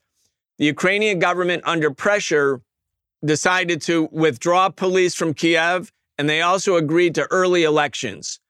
[0.58, 2.60] the Ukrainian government, under pressure,
[3.24, 8.40] decided to withdraw police from Kiev, and they also agreed to early elections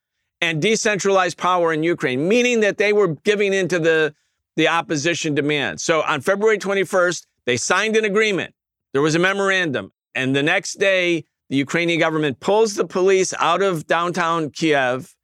[0.40, 4.14] and decentralized power in Ukraine, meaning that they were giving in to the,
[4.57, 5.83] the opposition demands.
[5.83, 8.55] So on February 21st, they signed an agreement.
[8.92, 9.92] There was a memorandum.
[10.14, 15.14] And the next day, the Ukrainian government pulls the police out of downtown Kiev.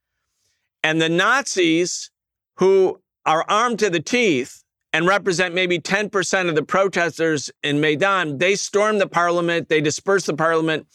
[0.83, 2.11] And the Nazis,
[2.57, 4.64] who are armed to the teeth,
[4.95, 10.25] and represent maybe 10% of the protesters in Maidan, they storm the parliament, they disperse
[10.25, 10.87] the parliament.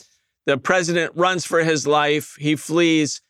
[0.45, 3.21] The president runs for his life, he flees.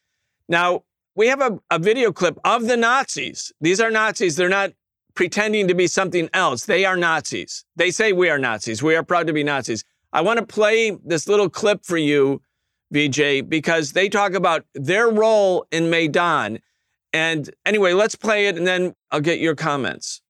[0.48, 0.84] Now,
[1.16, 3.52] we have a, a video clip of the Nazis.
[3.60, 4.36] These are Nazis.
[4.36, 4.74] They're not
[5.16, 6.66] pretending to be something else.
[6.66, 7.66] They are Nazis.
[7.76, 8.84] They say we are Nazis.
[8.84, 9.84] We are proud to be Nazis.
[10.14, 12.44] I want to play this little clip for you,
[12.94, 16.60] Vijay, because they talk about their role in Maidan.
[17.12, 20.22] And anyway, let's play it and then I'll get your comments.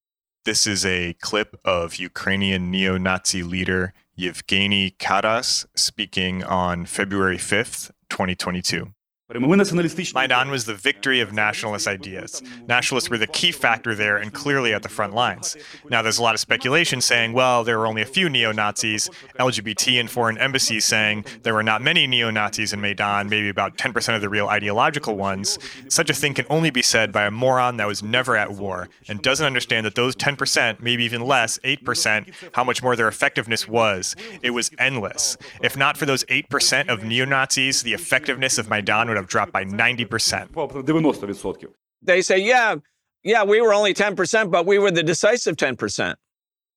[0.46, 7.92] This is a clip of Ukrainian neo Nazi leader Yevgeny Karas speaking on February 5th,
[8.10, 8.94] 2022.
[10.16, 12.42] Maidan was the victory of nationalist ideas.
[12.68, 15.56] Nationalists were the key factor there and clearly at the front lines.
[15.88, 19.08] Now, there's a lot of speculation saying, well, there were only a few neo Nazis,
[19.40, 23.78] LGBT and foreign embassies saying there were not many neo Nazis in Maidan, maybe about
[23.78, 25.60] 10% of the real ideological ones.
[25.90, 28.90] Such a thing can only be said by a moron that was never at war
[29.08, 33.68] and doesn't understand that those 10%, maybe even less, 8%, how much more their effectiveness
[33.68, 34.16] was.
[34.42, 35.38] It was endless.
[35.62, 39.54] If not for those 8% of neo Nazis, the effectiveness of Maidan would have dropped
[39.54, 40.50] by 90%.
[42.02, 42.76] They say, yeah,
[43.24, 46.16] yeah, we were only 10%, but we were the decisive 10%.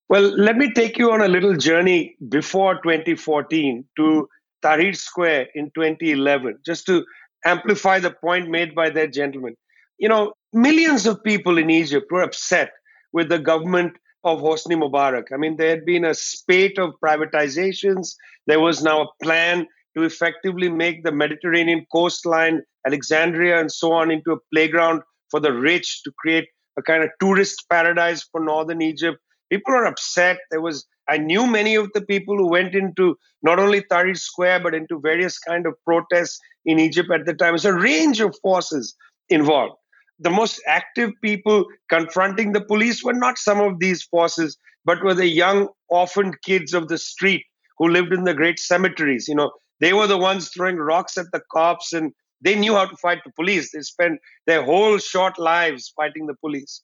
[0.08, 4.28] Well, let me take you on a little journey before 2014 to
[4.62, 7.04] Tahrir Square in 2011, just to
[7.44, 9.56] amplify the point made by that gentleman.
[9.98, 12.72] You know, millions of people in Egypt were upset
[13.12, 15.26] with the government of Hosni Mubarak.
[15.32, 18.14] I mean, there had been a spate of privatizations.
[18.46, 24.10] There was now a plan to effectively make the Mediterranean coastline, Alexandria, and so on
[24.10, 28.80] into a playground for the rich to create a kind of tourist paradise for northern
[28.80, 29.18] Egypt.
[29.50, 30.38] People are upset.
[30.50, 34.60] There was I knew many of the people who went into not only Tahrir Square
[34.60, 37.52] but into various kind of protests in Egypt at the time.
[37.52, 38.94] There's a range of forces
[39.28, 39.74] involved.
[40.20, 45.14] The most active people confronting the police were not some of these forces, but were
[45.14, 47.44] the young orphaned kids of the street
[47.78, 49.26] who lived in the great cemeteries.
[49.26, 49.50] You know,
[49.82, 53.18] they were the ones throwing rocks at the cops and they knew how to fight
[53.24, 53.72] the police.
[53.72, 56.82] They spent their whole short lives fighting the police.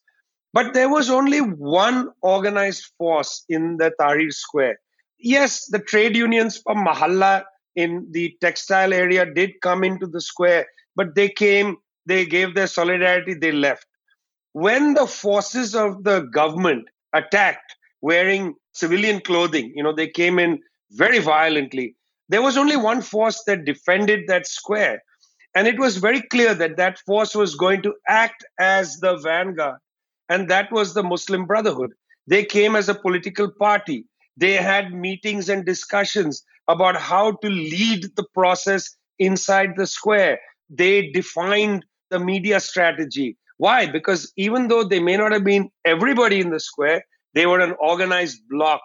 [0.51, 4.79] But there was only one organized force in the Tahrir Square.
[5.17, 7.43] Yes, the trade unions from Mahalla
[7.75, 12.67] in the textile area did come into the square, but they came, they gave their
[12.67, 13.85] solidarity, they left.
[14.51, 20.59] When the forces of the government attacked wearing civilian clothing, you know, they came in
[20.91, 21.95] very violently
[22.29, 25.01] there was only one force that defended that square.
[25.55, 29.79] And it was very clear that that force was going to act as the vanguard.
[30.29, 31.91] And that was the Muslim Brotherhood.
[32.27, 34.05] They came as a political party.
[34.37, 40.39] They had meetings and discussions about how to lead the process inside the square.
[40.69, 43.35] They defined the media strategy.
[43.57, 43.87] Why?
[43.87, 47.75] Because even though they may not have been everybody in the square, they were an
[47.79, 48.81] organized bloc.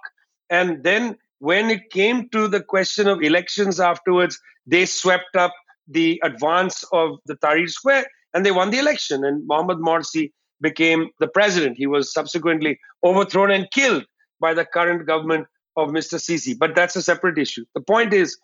[0.50, 5.52] And then when it came to the question of elections afterwards, they swept up
[5.86, 9.22] the advance of the Tahrir Square and they won the election.
[9.26, 11.76] And Mohamed Morsi became the president.
[11.76, 14.06] He was subsequently overthrown and killed
[14.40, 16.14] by the current government of Mr.
[16.18, 16.58] Sisi.
[16.58, 17.66] But that's a separate issue.
[17.74, 18.38] The point is,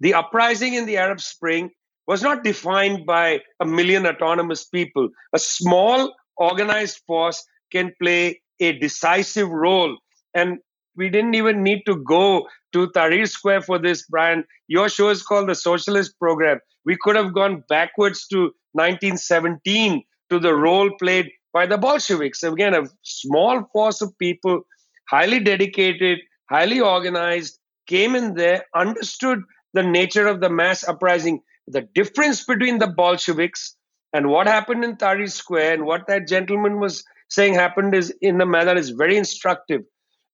[0.00, 1.70] the uprising in the Arab Spring
[2.06, 5.08] was not defined by a million autonomous people.
[5.32, 9.96] A small organized force can play a decisive role.
[10.34, 10.58] And
[10.96, 14.44] we didn't even need to go to Tahrir Square for this, Brian.
[14.68, 16.58] Your show is called the Socialist Program.
[16.84, 22.42] We could have gone backwards to 1917 to the role played by the Bolsheviks.
[22.42, 24.62] Again, a small force of people,
[25.08, 26.18] highly dedicated,
[26.50, 29.42] highly organized, came in there, understood
[29.74, 31.40] the nature of the mass uprising.
[31.68, 33.76] The difference between the Bolsheviks
[34.12, 38.38] and what happened in Tahrir Square and what that gentleman was saying happened is in
[38.38, 39.82] the manner is very instructive.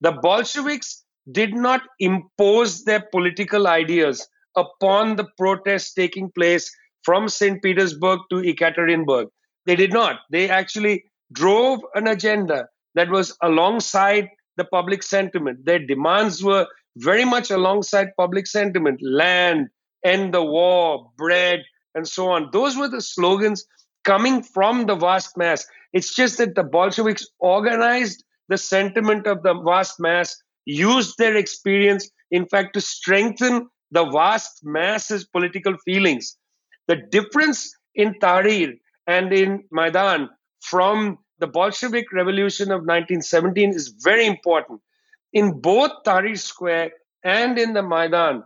[0.00, 6.70] The Bolsheviks did not impose their political ideas upon the protests taking place
[7.02, 7.62] from St.
[7.62, 9.26] Petersburg to Ekaterinburg.
[9.66, 10.20] They did not.
[10.30, 15.64] They actually drove an agenda that was alongside the public sentiment.
[15.64, 19.68] Their demands were very much alongside public sentiment land,
[20.04, 21.60] end the war, bread,
[21.94, 22.48] and so on.
[22.52, 23.64] Those were the slogans
[24.04, 25.66] coming from the vast mass.
[25.92, 32.10] It's just that the Bolsheviks organized the sentiment of the vast mass, used their experience,
[32.30, 36.36] in fact, to strengthen the vast masses' political feelings.
[36.88, 40.28] The difference in Tahrir and in Maidan
[40.60, 44.80] from the Bolshevik Revolution of 1917 is very important.
[45.32, 46.92] In both Tahrir Square
[47.24, 48.44] and in the Maidan,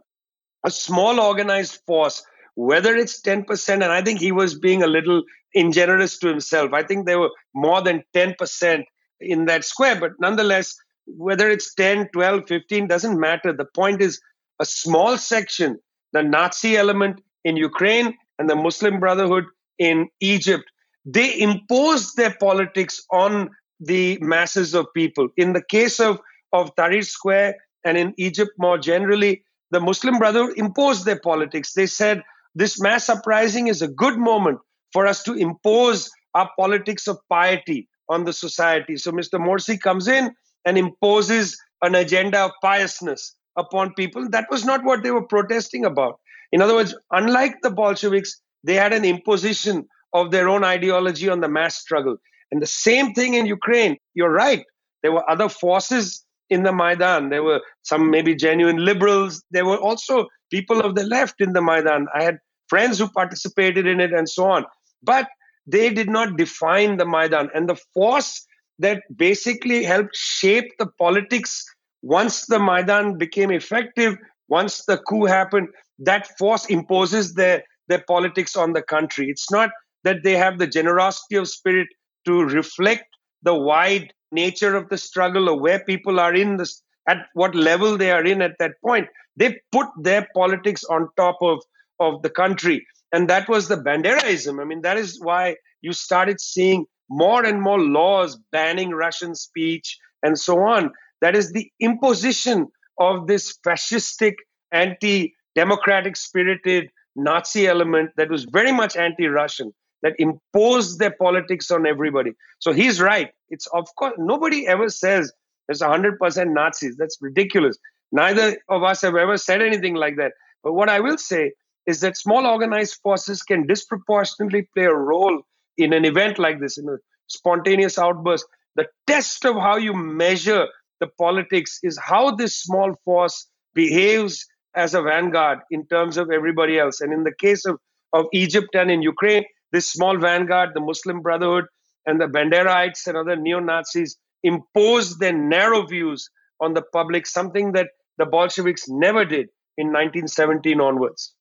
[0.64, 2.22] a small organized force,
[2.54, 5.22] whether it's 10%, and I think he was being a little
[5.54, 6.72] ingenuous to himself.
[6.72, 8.84] I think there were more than 10%
[9.22, 9.98] in that square.
[9.98, 13.52] But nonetheless, whether it's 10, 12, 15, doesn't matter.
[13.52, 14.20] The point is
[14.60, 15.78] a small section,
[16.12, 19.44] the Nazi element in Ukraine and the Muslim Brotherhood
[19.78, 20.64] in Egypt,
[21.04, 25.28] they imposed their politics on the masses of people.
[25.36, 26.20] In the case of,
[26.52, 31.72] of Tahrir Square and in Egypt more generally, the Muslim Brotherhood imposed their politics.
[31.72, 32.22] They said
[32.54, 34.58] this mass uprising is a good moment
[34.92, 38.96] for us to impose our politics of piety, on the society.
[38.96, 39.38] So Mr.
[39.38, 40.34] Morsi comes in
[40.64, 44.28] and imposes an agenda of piousness upon people.
[44.28, 46.18] That was not what they were protesting about.
[46.52, 51.40] In other words, unlike the Bolsheviks, they had an imposition of their own ideology on
[51.40, 52.16] the mass struggle.
[52.50, 53.96] And the same thing in Ukraine.
[54.14, 54.64] You're right.
[55.02, 57.30] There were other forces in the Maidan.
[57.30, 59.42] There were some maybe genuine liberals.
[59.50, 62.06] There were also people of the left in the Maidan.
[62.14, 62.38] I had
[62.68, 64.66] friends who participated in it and so on.
[65.02, 65.28] But
[65.66, 67.50] they did not define the Maidan.
[67.54, 68.46] And the force
[68.78, 71.64] that basically helped shape the politics
[72.02, 74.16] once the Maidan became effective,
[74.48, 79.28] once the coup happened, that force imposes their, their politics on the country.
[79.28, 79.70] It's not
[80.04, 81.88] that they have the generosity of spirit
[82.24, 83.04] to reflect
[83.42, 87.96] the wide nature of the struggle or where people are in this at what level
[87.96, 91.60] they are in at that point they put their politics on top of
[92.00, 96.40] of the country and that was the banderaism i mean that is why you started
[96.40, 102.66] seeing more and more laws banning russian speech and so on that is the imposition
[102.98, 104.34] of this fascistic
[104.72, 109.72] anti democratic spirited nazi element that was very much anti russian
[110.02, 112.32] that imposed their politics on everybody.
[112.58, 113.30] So he's right.
[113.50, 115.32] It's of course nobody ever says
[115.66, 116.18] there's 100%
[116.52, 116.96] Nazis.
[116.96, 117.78] That's ridiculous.
[118.10, 120.32] Neither of us have ever said anything like that.
[120.62, 121.52] But what I will say
[121.86, 125.42] is that small organized forces can disproportionately play a role
[125.76, 128.46] in an event like this, in a spontaneous outburst.
[128.76, 130.66] The test of how you measure
[131.00, 136.78] the politics is how this small force behaves as a vanguard in terms of everybody
[136.78, 137.00] else.
[137.00, 137.78] And in the case of,
[138.12, 141.64] of Egypt and in Ukraine, this small vanguard, the Muslim Brotherhood,
[142.06, 146.28] and the Banderaites and other neo Nazis imposed their narrow views
[146.60, 151.34] on the public, something that the Bolsheviks never did in 1917 onwards.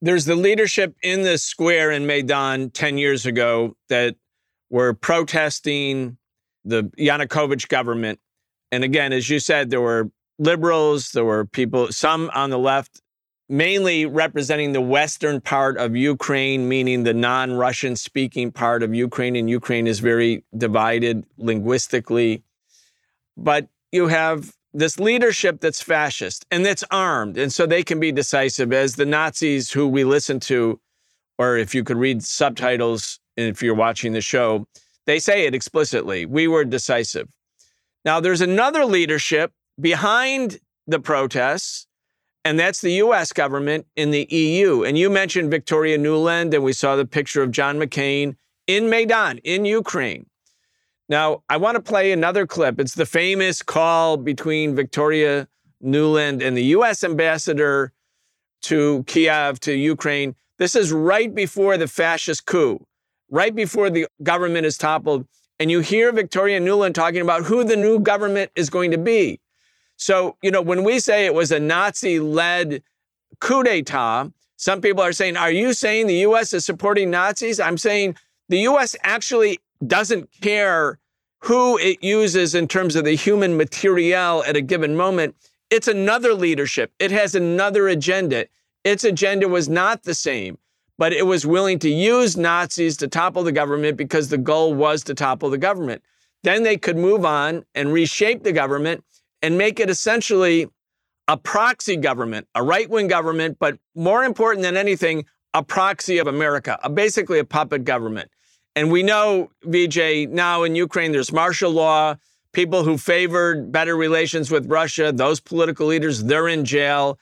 [0.00, 4.16] There's the leadership in the square in Maidan 10 years ago that
[4.70, 6.18] were protesting
[6.64, 8.20] the Yanukovych government.
[8.70, 13.02] And again, as you said, there were liberals, there were people, some on the left
[13.48, 19.36] mainly representing the western part of Ukraine, meaning the non Russian speaking part of Ukraine.
[19.36, 22.42] And Ukraine is very divided linguistically.
[23.36, 27.36] But you have this leadership that's fascist and that's armed.
[27.36, 30.80] And so they can be decisive, as the Nazis who we listen to,
[31.38, 34.66] or if you could read subtitles and if you're watching the show,
[35.06, 36.26] they say it explicitly.
[36.26, 37.28] We were decisive.
[38.04, 41.88] Now, there's another leadership behind the protests
[42.48, 44.82] and that's the US government in the EU.
[44.82, 48.36] And you mentioned Victoria Nuland, and we saw the picture of John McCain
[48.66, 50.24] in Maidan, in Ukraine.
[51.08, 52.78] Now, I want to play another clip.
[52.78, 55.48] It's the famous call between Victoria
[55.82, 57.92] Nuland and the US ambassador
[58.62, 60.34] to Kiev, to Ukraine.
[60.58, 62.84] This is right before the fascist coup,
[63.30, 65.26] right before the government is toppled.
[65.58, 69.40] And you hear Victoria Nuland talking about who the new government is going to be.
[69.96, 72.82] So, you know, when we say it was a Nazi led
[73.40, 77.58] coup d'etat, some people are saying, Are you saying the US is supporting Nazis?
[77.60, 78.16] I'm saying
[78.48, 80.98] the US actually doesn't care
[81.40, 85.36] who it uses in terms of the human material at a given moment.
[85.70, 88.46] It's another leadership, it has another agenda.
[88.84, 90.56] Its agenda was not the same,
[90.96, 95.04] but it was willing to use Nazis to topple the government because the goal was
[95.04, 96.02] to topple the government.
[96.42, 99.04] Then they could move on and reshape the government
[99.42, 100.68] and make it essentially
[101.26, 106.26] a proxy government, a right wing government, but more important than anything, a proxy of
[106.26, 108.30] America, a, basically a puppet government.
[108.78, 112.14] And we know, Vijay, now in Ukraine, there's martial law.
[112.52, 117.18] People who favored better relations with Russia, those political leaders, they're in jail.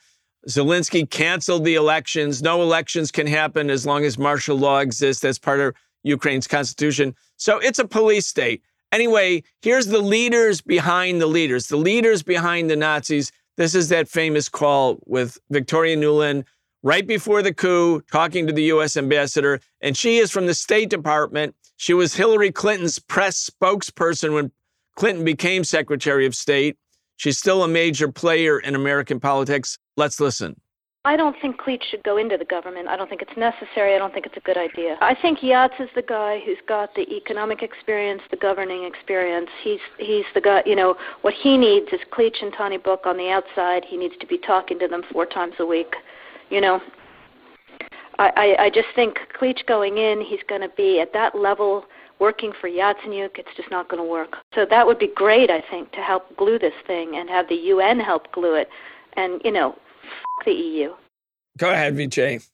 [0.47, 2.43] Zelensky canceled the elections.
[2.43, 5.23] No elections can happen as long as martial law exists.
[5.23, 7.15] That's part of Ukraine's constitution.
[7.37, 8.61] So it's a police state.
[8.91, 13.31] Anyway, here's the leaders behind the leaders, the leaders behind the Nazis.
[13.55, 16.43] This is that famous call with Victoria Nuland
[16.83, 19.59] right before the coup, talking to the US ambassador.
[19.81, 21.55] And she is from the State Department.
[21.77, 24.51] She was Hillary Clinton's press spokesperson when
[24.95, 26.77] Clinton became Secretary of State.
[27.17, 29.77] She's still a major player in American politics.
[29.95, 30.59] Let's listen.
[31.07, 32.89] I don't think Klitsch should go into the government.
[32.89, 33.95] I don't think it's necessary.
[33.95, 34.97] I don't think it's a good idea.
[34.99, 39.49] I think Yats is the guy who's got the economic experience, the governing experience.
[39.63, 40.63] He's he's the guy.
[40.65, 43.85] You know what he needs is Klitsch and Tyahnybok on the outside.
[43.85, 45.95] He needs to be talking to them four times a week.
[46.49, 46.81] You know,
[48.19, 51.85] I I, I just think Klitsch going in, he's going to be at that level
[52.19, 54.37] working for Yatsenyuk, it's just not going to work.
[54.53, 57.55] So that would be great, I think, to help glue this thing and have the
[57.55, 58.69] UN help glue it.
[59.13, 59.75] And, you know,
[60.45, 60.93] the EU.
[61.57, 62.47] Go ahead, Vijay.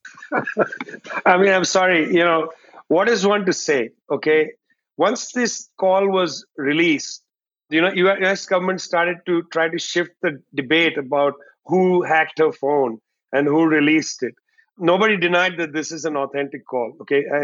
[1.25, 2.13] I mean, I'm sorry.
[2.13, 2.51] You know,
[2.87, 3.91] what is one to say?
[4.09, 4.51] Okay,
[4.97, 7.21] once this call was released,
[7.69, 8.45] you know, U.S.
[8.45, 11.33] government started to try to shift the debate about
[11.65, 12.99] who hacked her phone
[13.33, 14.35] and who released it.
[14.89, 16.93] nobody denied that this is an authentic call.
[17.01, 17.41] Okay, I,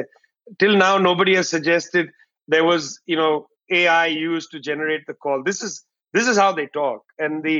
[0.61, 2.09] till now nobody has suggested
[2.47, 3.33] there was you know
[3.79, 5.43] AI used to generate the call.
[5.49, 5.83] This is
[6.13, 7.57] this is how they talk, and the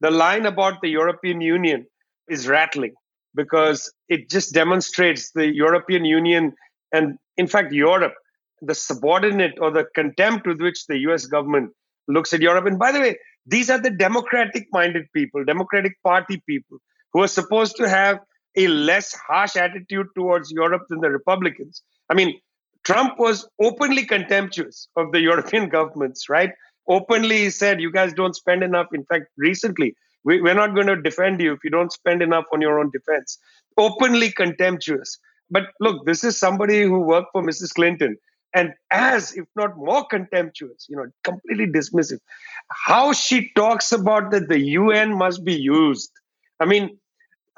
[0.00, 1.86] the line about the European Union
[2.28, 2.94] is rattling
[3.34, 6.52] because it just demonstrates the European Union
[6.92, 8.14] and in fact Europe
[8.62, 11.70] the subordinate or the contempt with which the US government
[12.08, 12.66] looks at Europe.
[12.66, 16.78] And by the way, these are the democratic minded people, Democratic Party people,
[17.12, 18.20] who are supposed to have
[18.56, 21.82] a less harsh attitude towards Europe than the Republicans.
[22.10, 22.38] I mean,
[22.84, 26.50] Trump was openly contemptuous of the European governments, right?
[26.88, 28.88] Openly he said, You guys don't spend enough.
[28.92, 29.94] In fact, recently,
[30.24, 32.90] we, we're not going to defend you if you don't spend enough on your own
[32.90, 33.38] defense.
[33.76, 35.18] Openly contemptuous.
[35.50, 37.74] But look, this is somebody who worked for Mrs.
[37.74, 38.16] Clinton
[38.54, 42.18] and as if not more contemptuous you know completely dismissive
[42.70, 46.10] how she talks about that the un must be used
[46.60, 46.98] i mean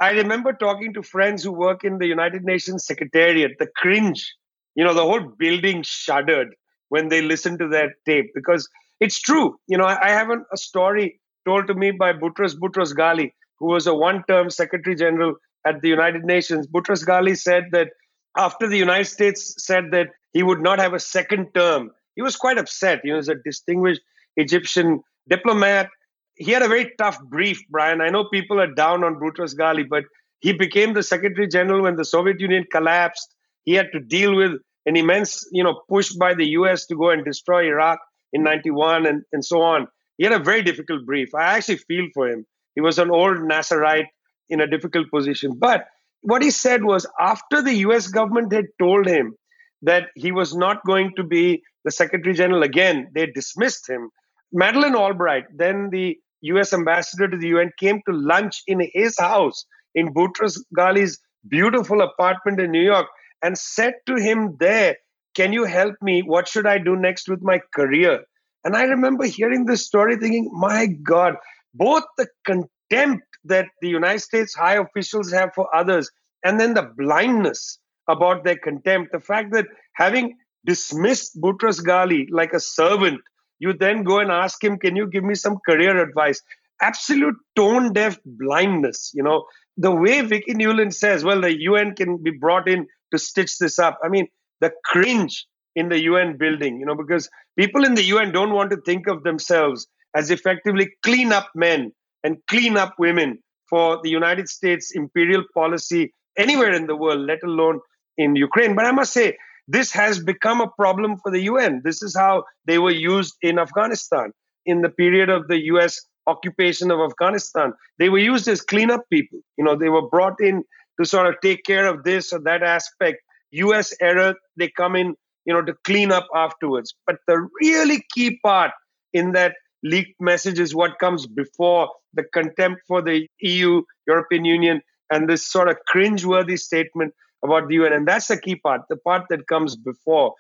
[0.01, 4.35] i remember talking to friends who work in the united nations secretariat the cringe
[4.75, 6.55] you know the whole building shuddered
[6.89, 8.69] when they listened to that tape because
[9.01, 13.31] it's true you know i, have a story told to me by Boutros Boutros Ghali
[13.59, 15.35] who was a one-term secretary general
[15.67, 17.89] at the united nations Boutros Ghali said that
[18.37, 21.93] after the united states said that he would not have a second term.
[22.17, 23.01] He was quite upset.
[23.03, 24.03] He was a distinguished
[24.37, 25.89] Egyptian diplomat.
[26.37, 28.01] He had a very tough brief, Brian.
[28.01, 30.05] I know people are down on Boutros Ghali, but
[30.41, 33.35] he became the Secretary General when the Soviet Union collapsed.
[33.65, 34.53] He had to deal with
[34.87, 37.99] an immense, you know, push by the US to go and destroy Iraq
[38.33, 39.87] in 91 and, and so on.
[40.19, 41.35] He had a very difficult brief.
[41.35, 42.45] I actually feel for him.
[42.75, 44.09] He was an old Nasserite
[44.49, 45.57] in a difficult position.
[45.59, 45.87] But
[46.21, 49.35] what he said was after the US government had told him
[49.83, 53.11] that he was not going to be the Secretary General again.
[53.15, 54.11] They dismissed him.
[54.53, 56.17] Madeleine Albright, then the
[56.53, 61.19] US ambassador to the UN, came to lunch in his house in Boutros Ghali's
[61.49, 63.07] beautiful apartment in New York
[63.43, 64.97] and said to him there,
[65.35, 66.23] Can you help me?
[66.23, 68.25] What should I do next with my career?
[68.65, 71.37] And I remember hearing this story thinking, My God,
[71.75, 76.11] both the contempt that the United States high officials have for others
[76.45, 77.79] and then the blindness
[78.09, 79.13] about their contempt.
[79.13, 83.21] The fact that having dismissed Boutros Ghali like a servant,
[83.59, 86.43] you then go and ask him, Can you give me some career advice?
[86.83, 89.13] Absolute tone deaf blindness.
[89.15, 89.45] You know,
[89.77, 93.79] the way vicky Nuland says, Well, the UN can be brought in to stitch this
[93.79, 93.99] up.
[94.05, 94.29] I mean,
[94.61, 95.47] the cringe
[95.77, 97.29] in the UN building, you know, because
[97.59, 101.93] people in the UN don't want to think of themselves as effectively clean up men
[102.23, 103.39] and clean up women
[103.69, 107.81] for the United States imperial policy anywhere in the world, let alone
[108.17, 108.75] in Ukraine.
[108.77, 109.37] But I must say,
[109.69, 111.81] this has become a problem for the UN.
[111.85, 114.33] This is how they were used in Afghanistan
[114.67, 117.73] in the period of the US occupation of Afghanistan.
[117.99, 119.41] They were used as cleanup people.
[119.57, 120.65] You know, they were brought in
[120.99, 123.19] to sort of take care of this or that aspect.
[123.53, 126.95] US error, they come in, you know, to clean up afterwards.
[127.07, 128.73] But the really key part
[129.13, 134.81] in that leaked message is what comes before the contempt for the EU, European Union,
[135.11, 137.13] and this sort of cringe-worthy statement
[137.45, 137.93] about the UN.
[137.93, 140.35] And that's the key part, the part that comes before,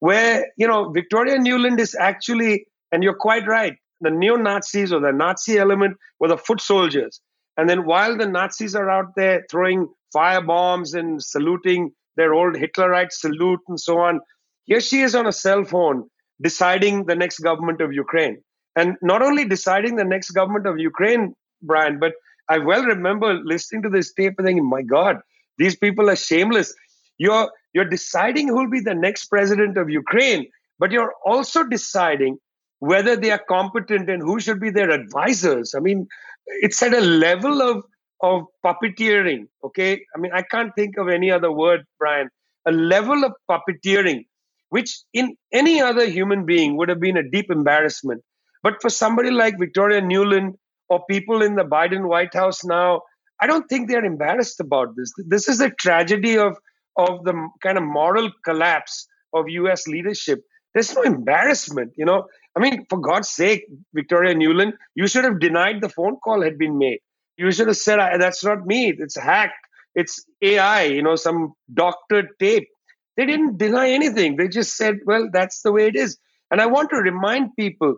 [0.00, 5.00] where, you know, Victoria Nuland is actually, and you're quite right, the neo Nazis or
[5.00, 7.20] the Nazi element were the foot soldiers.
[7.56, 12.56] And then while the Nazis are out there throwing fire bombs and saluting their old
[12.56, 14.20] Hitlerite salute and so on,
[14.64, 16.08] here she is on a cell phone
[16.40, 18.42] deciding the next government of Ukraine.
[18.76, 22.12] And not only deciding the next government of Ukraine, Brian, but
[22.48, 25.18] I well remember listening to this tape and thinking, my God,
[25.60, 26.74] these people are shameless.
[27.18, 30.46] You're you're deciding who will be the next president of Ukraine,
[30.78, 32.38] but you're also deciding
[32.78, 35.74] whether they are competent and who should be their advisors.
[35.76, 36.08] I mean,
[36.46, 37.84] it's at a level of
[38.22, 39.48] of puppeteering.
[39.64, 42.30] Okay, I mean, I can't think of any other word, Brian.
[42.66, 44.24] A level of puppeteering,
[44.70, 48.22] which in any other human being would have been a deep embarrassment,
[48.62, 50.54] but for somebody like Victoria Nuland
[50.88, 53.02] or people in the Biden White House now
[53.40, 55.12] I don't think they're embarrassed about this.
[55.26, 56.58] This is a tragedy of
[56.96, 59.86] of the kind of moral collapse of U.S.
[59.86, 60.40] leadership.
[60.74, 62.26] There's no embarrassment, you know.
[62.56, 63.64] I mean, for God's sake,
[63.94, 66.98] Victoria Nuland, you should have denied the phone call had been made.
[67.36, 68.92] You should have said, "That's not me.
[68.98, 69.66] It's hacked.
[69.94, 70.82] It's AI.
[70.84, 72.68] You know, some doctored tape."
[73.16, 74.36] They didn't deny anything.
[74.36, 76.18] They just said, "Well, that's the way it is."
[76.50, 77.96] And I want to remind people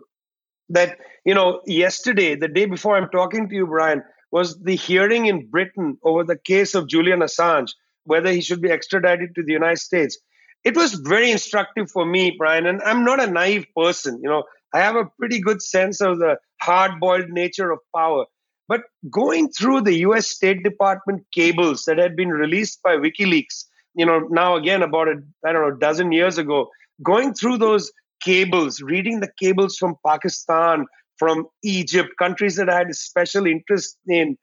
[0.69, 4.03] that you know, yesterday, the day before I'm talking to you, Brian,
[4.33, 7.69] was the hearing in Britain over the case of Julian Assange,
[8.05, 10.17] whether he should be extradited to the United States.
[10.63, 14.19] It was very instructive for me, Brian, and I'm not a naive person.
[14.23, 18.25] You know, I have a pretty good sense of the hard boiled nature of power.
[18.67, 18.81] But
[19.11, 24.21] going through the US State Department cables that had been released by WikiLeaks, you know,
[24.31, 26.71] now again about a, I don't know, a dozen years ago,
[27.03, 32.89] going through those cables, reading the cables from Pakistan, from Egypt, countries that I had
[32.89, 34.37] a special interest in,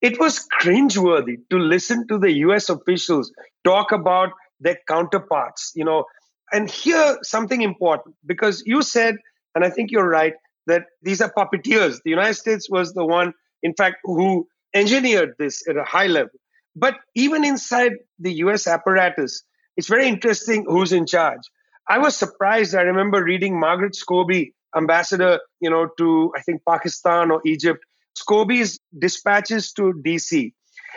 [0.00, 3.32] it was cringeworthy to listen to the US officials
[3.64, 6.04] talk about their counterparts, you know.
[6.52, 9.16] And here, something important, because you said,
[9.54, 10.34] and I think you're right,
[10.66, 12.00] that these are puppeteers.
[12.04, 16.38] The United States was the one, in fact, who engineered this at a high level.
[16.76, 19.42] But even inside the US apparatus,
[19.76, 21.42] it's very interesting who's in charge.
[21.88, 22.74] I was surprised.
[22.74, 27.84] I remember reading Margaret Scobey, ambassador, you know, to I think Pakistan or Egypt.
[28.16, 30.52] Scobey's dispatches to DC.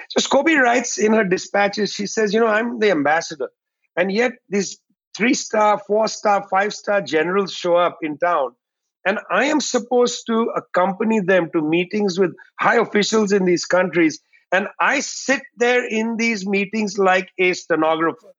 [0.09, 3.49] So Scobey writes in her dispatches, she says, you know, I'm the ambassador.
[3.95, 4.79] And yet these
[5.15, 8.51] three star, four star, five star generals show up in town.
[9.05, 14.19] And I am supposed to accompany them to meetings with high officials in these countries.
[14.51, 18.33] And I sit there in these meetings like a stenographer.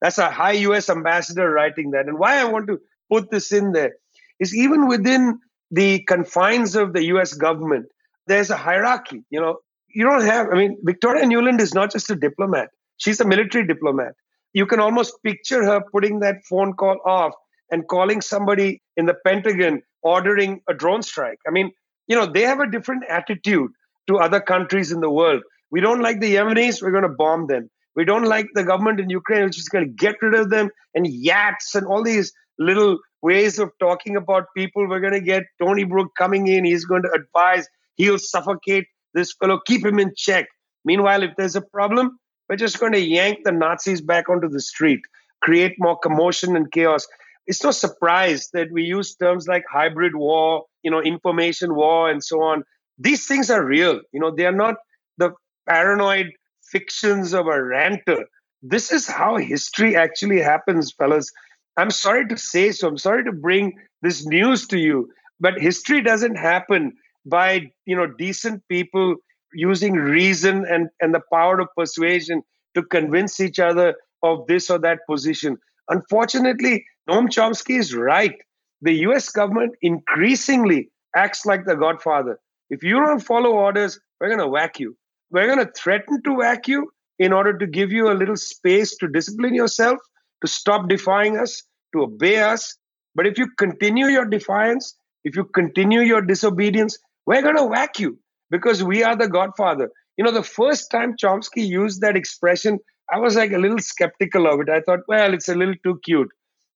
[0.00, 2.06] That's a high US ambassador writing that.
[2.06, 2.80] And why I want to
[3.10, 3.94] put this in there
[4.40, 5.38] is even within
[5.70, 7.86] the confines of the US government,
[8.26, 9.24] there's a hierarchy.
[9.30, 9.58] You know,
[9.88, 12.68] you don't have, I mean, Victoria Nuland is not just a diplomat,
[12.98, 14.12] she's a military diplomat.
[14.52, 17.34] You can almost picture her putting that phone call off
[17.70, 21.38] and calling somebody in the Pentagon ordering a drone strike.
[21.46, 21.72] I mean,
[22.06, 23.70] you know, they have a different attitude
[24.08, 25.42] to other countries in the world.
[25.70, 27.68] We don't like the Yemenis, we're going to bomb them.
[27.96, 30.70] We don't like the government in Ukraine, which is going to get rid of them
[30.94, 34.88] and yats and all these little ways of talking about people.
[34.88, 36.64] We're going to get Tony Brook coming in.
[36.64, 37.66] He's going to advise.
[37.96, 40.46] He'll suffocate this fellow, keep him in check.
[40.84, 42.18] Meanwhile, if there's a problem,
[42.48, 45.00] we're just going to yank the Nazis back onto the street,
[45.42, 47.06] create more commotion and chaos.
[47.46, 52.22] It's no surprise that we use terms like hybrid war, you know, information war, and
[52.22, 52.62] so on.
[52.98, 54.00] These things are real.
[54.12, 54.76] You know, they are not
[55.18, 55.30] the
[55.68, 56.28] paranoid
[56.70, 58.26] fictions of a ranter.
[58.62, 61.32] This is how history actually happens, fellas.
[61.76, 62.88] I'm sorry to say so.
[62.88, 65.10] I'm sorry to bring this news to you,
[65.40, 66.92] but history doesn't happen
[67.24, 69.16] by you know decent people
[69.52, 72.42] using reason and, and the power of persuasion
[72.74, 75.56] to convince each other of this or that position.
[75.88, 78.36] Unfortunately, Noam Chomsky is right.
[78.82, 82.38] The US government increasingly acts like the godfather.
[82.68, 84.96] If you don't follow orders, we're going to whack you.
[85.30, 88.96] We're going to threaten to whack you in order to give you a little space
[88.96, 89.98] to discipline yourself,
[90.42, 91.62] to stop defying us,
[91.94, 92.76] to obey us.
[93.14, 97.98] But if you continue your defiance, if you continue your disobedience, we're going to whack
[97.98, 98.18] you
[98.50, 99.90] because we are the godfather.
[100.16, 102.78] You know, the first time Chomsky used that expression,
[103.12, 104.68] I was like a little skeptical of it.
[104.68, 106.28] I thought, well, it's a little too cute.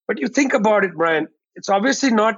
[0.07, 2.35] But you think about it, Brian, it's obviously not,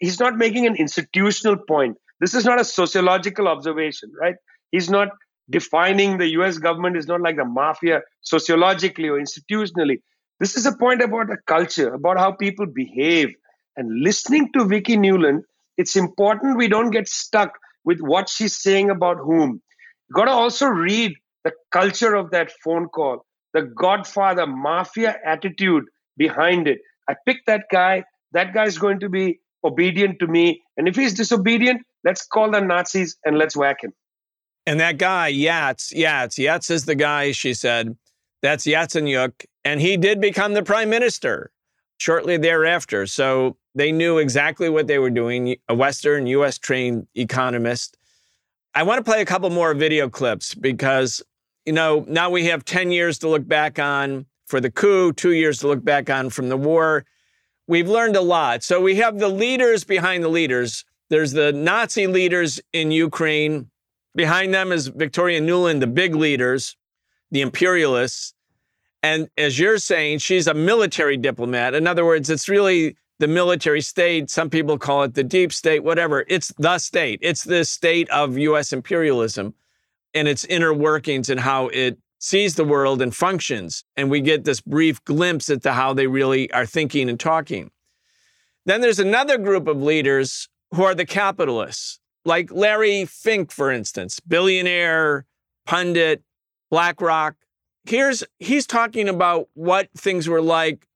[0.00, 1.96] he's not making an institutional point.
[2.20, 4.36] This is not a sociological observation, right?
[4.70, 5.08] He's not
[5.50, 9.98] defining the US government is not like the mafia sociologically or institutionally.
[10.38, 13.34] This is a point about a culture, about how people behave.
[13.76, 15.42] And listening to Vicki Nuland,
[15.76, 17.52] it's important we don't get stuck
[17.84, 19.62] with what she's saying about whom.
[20.08, 21.14] You got to also read
[21.44, 23.24] the culture of that phone call,
[23.54, 25.84] the Godfather mafia attitude
[26.16, 26.78] behind it.
[27.08, 28.04] I picked that guy.
[28.32, 30.62] That guy's going to be obedient to me.
[30.76, 33.92] And if he's disobedient, let's call the Nazis and let's whack him.
[34.66, 37.96] And that guy, Yats, Yats, Yats is the guy, she said.
[38.42, 39.44] That's Yatsenyuk.
[39.66, 41.50] And he did become the prime minister
[41.98, 43.06] shortly thereafter.
[43.06, 47.96] So they knew exactly what they were doing, a Western US trained economist.
[48.74, 51.22] I want to play a couple more video clips because,
[51.64, 55.32] you know, now we have 10 years to look back on for the coup, two
[55.32, 57.04] years to look back on from the war.
[57.66, 58.62] We've learned a lot.
[58.62, 60.84] So we have the leaders behind the leaders.
[61.10, 63.70] There's the Nazi leaders in Ukraine
[64.16, 66.74] Behind them is Victoria Nuland, the big leaders,
[67.30, 68.32] the imperialists.
[69.06, 71.74] And as you're saying, she's a military diplomat.
[71.74, 74.30] In other words, it's really the military state.
[74.30, 76.24] Some people call it the deep state, whatever.
[76.26, 77.20] It's the state.
[77.22, 79.54] It's the state of US imperialism
[80.12, 83.84] and its inner workings and how it sees the world and functions.
[83.96, 87.70] And we get this brief glimpse into how they really are thinking and talking.
[88.64, 94.18] Then there's another group of leaders who are the capitalists like Larry Fink, for instance,
[94.18, 95.26] billionaire,
[95.64, 96.24] pundit,
[96.72, 97.36] BlackRock.
[97.88, 100.86] Here's he's talking about what things were like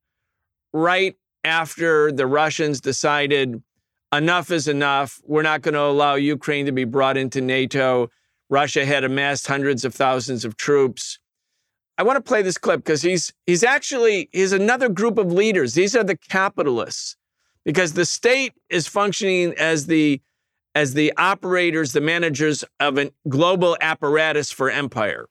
[0.73, 3.63] right after the Russians decided
[4.13, 5.21] enough is enough.
[5.25, 8.09] We're not going to allow Ukraine to be brought into NATO.
[8.49, 11.17] Russia had amassed hundreds of thousands of troops.
[11.97, 15.73] I want to play this clip because he's he's actually he's another group of leaders.
[15.73, 17.15] These are the capitalists
[17.63, 20.21] because the state is functioning as the
[20.75, 25.27] as the operators, the managers of a global apparatus for empire.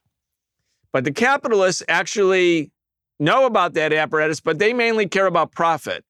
[0.92, 2.70] But the capitalists actually
[3.18, 6.04] know about that apparatus, but they mainly care about profit.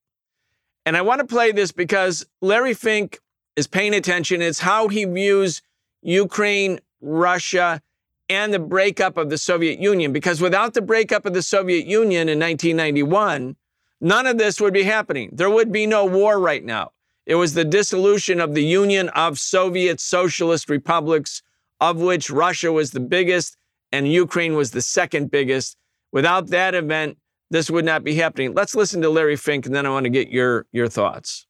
[0.87, 3.21] And I want to play this because Larry Fink
[3.57, 4.41] is paying attention.
[4.41, 5.61] It's how he views
[6.03, 7.83] Ukraine, Russia,
[8.29, 10.13] and the breakup of the Soviet Union.
[10.13, 13.57] Because without the breakup of the Soviet Union in 1991,
[14.01, 15.31] none of this would be happening.
[15.33, 16.93] There would be no war right now.
[17.27, 21.43] It was the dissolution of the Union of Soviet Socialist Republics,
[21.81, 23.57] of which Russia was the biggest
[23.93, 25.77] and Ukraine was the second biggest.
[26.13, 27.19] Without that event,
[27.51, 28.55] this would not be happening.
[28.55, 31.47] Let's listen to Larry Fink, and then I want to get your, your thoughts.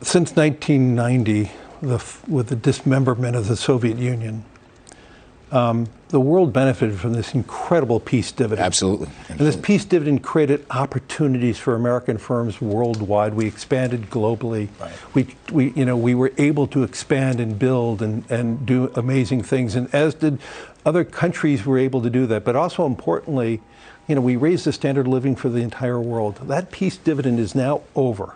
[0.00, 1.50] Since 1990,
[1.82, 4.44] the, with the dismemberment of the Soviet Union,
[5.52, 8.64] um, the world benefited from this incredible peace dividend.
[8.64, 9.08] Absolutely.
[9.08, 9.32] Absolutely.
[9.36, 13.34] And this peace dividend created opportunities for American firms worldwide.
[13.34, 14.68] We expanded globally.
[14.80, 14.92] Right.
[15.14, 19.42] We, we, you know, we were able to expand and build and, and do amazing
[19.42, 20.38] things, and as did
[20.84, 22.44] other countries were able to do that.
[22.44, 23.60] But also importantly,
[24.06, 26.36] you know, we raised the standard of living for the entire world.
[26.48, 28.34] That peace dividend is now over.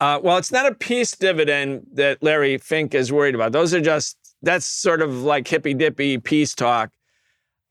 [0.00, 3.52] Uh, well, it's not a peace dividend that Larry Fink is worried about.
[3.52, 6.90] Those are just that's sort of like hippy dippy peace talk.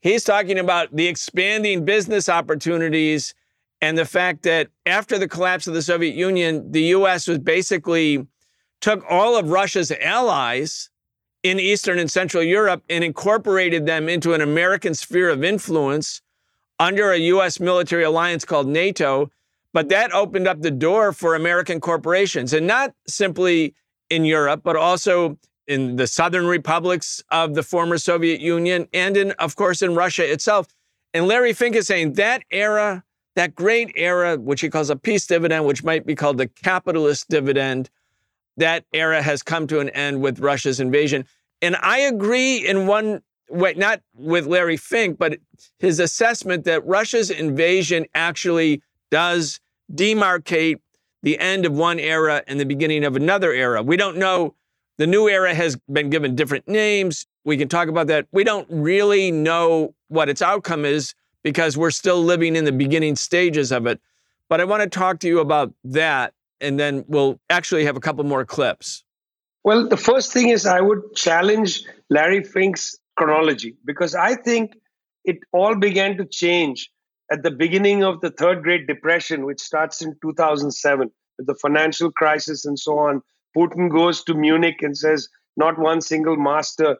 [0.01, 3.33] He's talking about the expanding business opportunities
[3.81, 8.25] and the fact that after the collapse of the Soviet Union, the US was basically
[8.81, 10.89] took all of Russia's allies
[11.43, 16.21] in Eastern and Central Europe and incorporated them into an American sphere of influence
[16.79, 19.29] under a US military alliance called NATO.
[19.73, 23.75] But that opened up the door for American corporations, and not simply
[24.09, 25.37] in Europe, but also
[25.69, 30.29] in the southern republics of the former Soviet Union and in, of course, in Russia
[30.29, 30.67] itself.
[31.13, 33.03] And Larry Fink is saying that era,
[33.35, 37.29] that great era, which he calls a peace dividend, which might be called the capitalist
[37.29, 37.91] dividend,
[38.57, 41.23] that era has come to an end with Russia's invasion.
[41.61, 45.37] And I agree in one way, not with Larry Fink, but
[45.77, 49.59] his assessment that Russia's invasion actually does
[49.93, 50.79] demarcate
[51.21, 53.83] the end of one era and the beginning of another era.
[53.83, 54.55] We don't know
[54.99, 57.25] the new era has been given different names.
[57.45, 58.27] We can talk about that.
[58.33, 63.15] We don't really know what its outcome is because we're still living in the beginning
[63.15, 64.01] stages of it.
[64.49, 68.01] But I want to talk to you about that, and then we'll actually have a
[68.01, 69.05] couple more clips.
[69.63, 74.73] Well, the first thing is I would challenge Larry Fink's chronology because I think
[75.23, 76.91] it all began to change
[77.31, 82.11] at the beginning of the third Great Depression, which starts in 2007 with the financial
[82.11, 83.21] crisis and so on.
[83.55, 86.97] Putin goes to Munich and says, not one single master.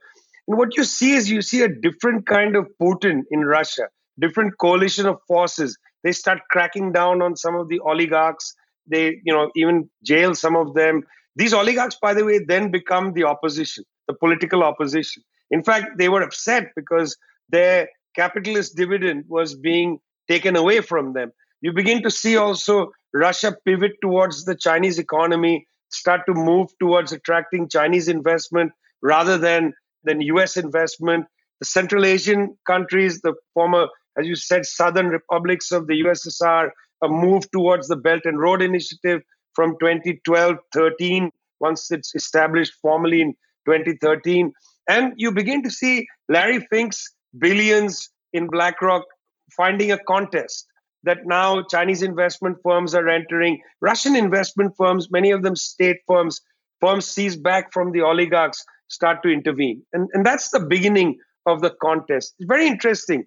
[0.47, 3.87] And what you see is you see a different kind of Putin in Russia,
[4.19, 5.77] different coalition of forces.
[6.03, 8.55] They start cracking down on some of the oligarchs.
[8.87, 11.03] They, you know, even jail some of them.
[11.35, 15.23] These oligarchs, by the way, then become the opposition, the political opposition.
[15.51, 17.15] In fact, they were upset because
[17.49, 21.31] their capitalist dividend was being taken away from them.
[21.61, 27.11] You begin to see also Russia pivot towards the Chinese economy start to move towards
[27.11, 28.71] attracting Chinese investment
[29.01, 29.73] rather than,
[30.03, 31.25] than US investment.
[31.59, 33.87] The Central Asian countries, the former,
[34.17, 36.69] as you said, southern republics of the USSR,
[37.03, 39.21] a move towards the Belt and Road Initiative
[39.53, 43.33] from 2012 13, once it's established formally in
[43.65, 44.53] 2013.
[44.87, 49.03] And you begin to see Larry Fink's billions in BlackRock
[49.55, 50.65] finding a contest
[51.03, 56.41] that now Chinese investment firms are entering, Russian investment firms, many of them state firms,
[56.79, 59.81] firms seized back from the oligarchs start to intervene.
[59.93, 62.35] And, and that's the beginning of the contest.
[62.39, 63.25] It's very interesting.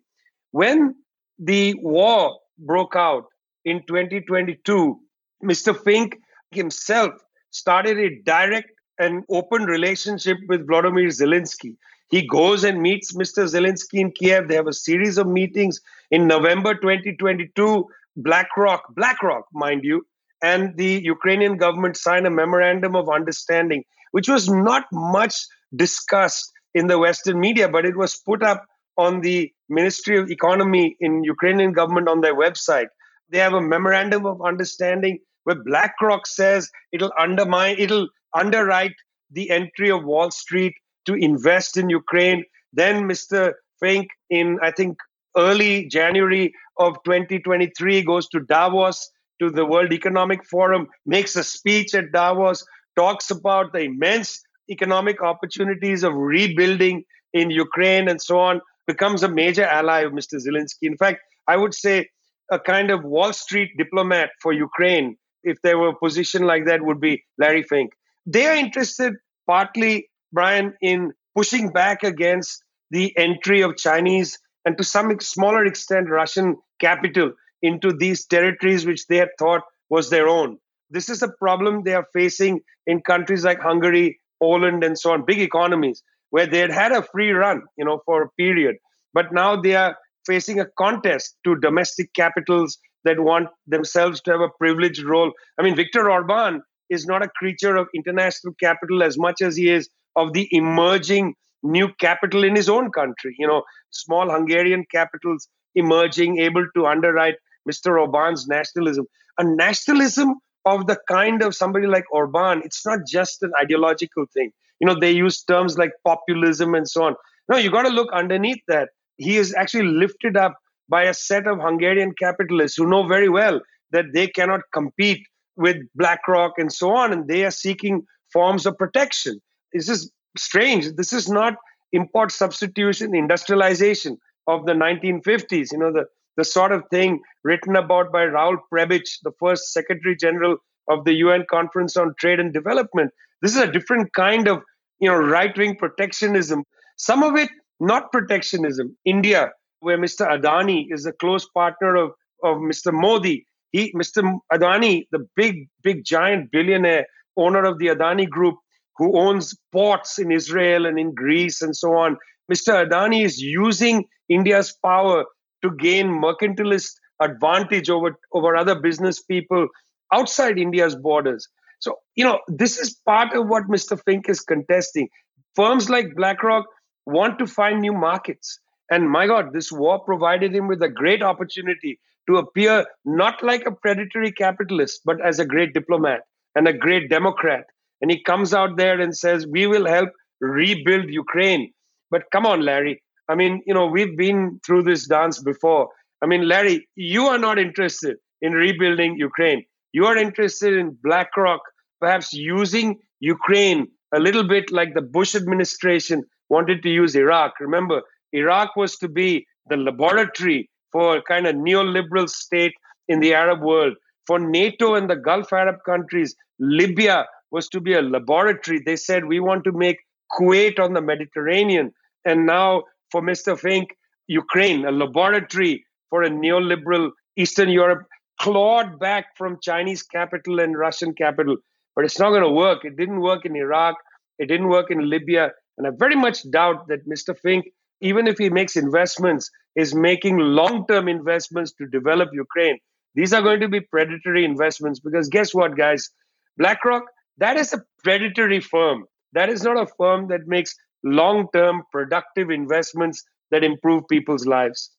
[0.50, 0.94] When
[1.38, 3.24] the war broke out
[3.64, 4.98] in 2022,
[5.42, 5.76] Mr.
[5.84, 6.18] Fink
[6.50, 7.14] himself
[7.50, 11.76] started a direct and open relationship with Vladimir Zelensky.
[12.12, 13.44] He goes and meets Mr.
[13.48, 14.46] Zelensky in Kiev.
[14.46, 15.80] They have a series of meetings.
[16.10, 17.86] In November 2022,
[18.18, 20.06] BlackRock, BlackRock, mind you,
[20.42, 25.34] and the Ukrainian government signed a memorandum of understanding, which was not much
[25.74, 28.66] discussed in the Western media, but it was put up
[28.98, 32.88] on the Ministry of Economy in Ukrainian government on their website.
[33.30, 38.96] They have a memorandum of understanding where BlackRock says it'll undermine, it'll underwrite
[39.30, 40.74] the entry of Wall Street
[41.06, 42.44] to invest in Ukraine.
[42.72, 43.52] Then Mr.
[43.80, 44.96] Fink, in I think
[45.36, 51.94] early January of 2023, goes to Davos to the World Economic Forum, makes a speech
[51.94, 52.64] at Davos,
[52.96, 54.40] talks about the immense
[54.70, 60.34] economic opportunities of rebuilding in Ukraine and so on, becomes a major ally of Mr.
[60.34, 60.82] Zelensky.
[60.82, 62.08] In fact, I would say
[62.50, 66.82] a kind of Wall Street diplomat for Ukraine, if there were a position like that,
[66.82, 67.92] would be Larry Fink.
[68.26, 69.14] They are interested
[69.46, 76.08] partly, Brian, in pushing back against the entry of Chinese and to some smaller extent
[76.08, 80.58] Russian capital into these territories which they had thought was their own.
[80.90, 85.24] This is a problem they are facing in countries like Hungary, Poland, and so on,
[85.24, 88.76] big economies where they had had a free run, you know, for a period.
[89.14, 94.40] But now they are facing a contest to domestic capitals that want themselves to have
[94.40, 95.32] a privileged role.
[95.58, 99.70] I mean, Viktor Orban is not a creature of international capital as much as he
[99.70, 103.34] is of the emerging new capital in his own country.
[103.38, 107.36] You know, small Hungarian capitals emerging, able to underwrite
[107.70, 107.98] Mr.
[108.00, 109.06] Orban's nationalism.
[109.38, 110.34] A nationalism
[110.64, 114.52] of the kind of somebody like Orban, it's not just an ideological thing.
[114.80, 117.14] You know, they use terms like populism and so on.
[117.48, 118.90] No, you got to look underneath that.
[119.16, 120.56] He is actually lifted up
[120.88, 123.60] by a set of Hungarian capitalists who know very well
[123.92, 128.76] that they cannot compete with BlackRock and so on, and they are seeking forms of
[128.78, 129.40] protection.
[129.72, 130.90] This is strange.
[130.96, 131.54] This is not
[131.92, 135.72] import substitution, industrialization of the 1950s.
[135.72, 136.06] You know, the,
[136.36, 140.56] the sort of thing written about by Raoul Prebisch, the first Secretary General
[140.88, 143.10] of the UN Conference on Trade and Development.
[143.40, 144.62] This is a different kind of,
[145.00, 146.64] you know, right-wing protectionism.
[146.96, 147.50] Some of it
[147.80, 148.96] not protectionism.
[149.04, 149.50] India,
[149.80, 150.26] where Mr.
[150.26, 152.12] Adani is a close partner of,
[152.44, 152.92] of Mr.
[152.92, 153.44] Modi.
[153.72, 154.38] He, Mr.
[154.52, 157.06] Adani, the big, big giant billionaire
[157.36, 158.56] owner of the Adani Group,
[158.96, 162.16] who owns ports in Israel and in Greece and so on.
[162.52, 162.86] Mr.
[162.86, 165.24] Adani is using India's power
[165.62, 169.68] to gain mercantilist advantage over, over other business people
[170.12, 171.48] outside India's borders.
[171.78, 174.00] So, you know, this is part of what Mr.
[174.04, 175.08] Fink is contesting.
[175.54, 176.66] Firms like BlackRock
[177.06, 178.58] want to find new markets.
[178.90, 183.66] And my God, this war provided him with a great opportunity to appear not like
[183.66, 186.20] a predatory capitalist, but as a great diplomat
[186.54, 187.64] and a great Democrat
[188.02, 191.72] and he comes out there and says, We will help rebuild Ukraine.
[192.10, 193.02] But come on, Larry.
[193.28, 195.88] I mean, you know, we've been through this dance before.
[196.20, 199.64] I mean, Larry, you are not interested in rebuilding Ukraine.
[199.92, 201.60] You are interested in BlackRock
[202.00, 207.52] perhaps using Ukraine a little bit like the Bush administration wanted to use Iraq.
[207.60, 212.74] Remember, Iraq was to be the laboratory for a kind of neoliberal state
[213.08, 213.94] in the Arab world.
[214.26, 218.80] For NATO and the Gulf Arab countries, Libya was to be a laboratory.
[218.84, 219.98] They said, we want to make
[220.32, 221.92] Kuwait on the Mediterranean.
[222.24, 223.58] And now for Mr.
[223.58, 223.90] Fink,
[224.26, 228.06] Ukraine, a laboratory for a neoliberal Eastern Europe,
[228.40, 231.56] clawed back from Chinese capital and Russian capital.
[231.94, 232.84] But it's not going to work.
[232.84, 233.96] It didn't work in Iraq.
[234.38, 235.50] It didn't work in Libya.
[235.76, 237.38] And I very much doubt that Mr.
[237.38, 237.66] Fink,
[238.00, 242.78] even if he makes investments, is making long term investments to develop Ukraine.
[243.14, 246.10] These are going to be predatory investments because guess what, guys?
[246.58, 247.04] BlackRock
[247.38, 249.04] that is a predatory firm.
[249.32, 254.90] That is not a firm that makes long term productive investments that improve people's lives.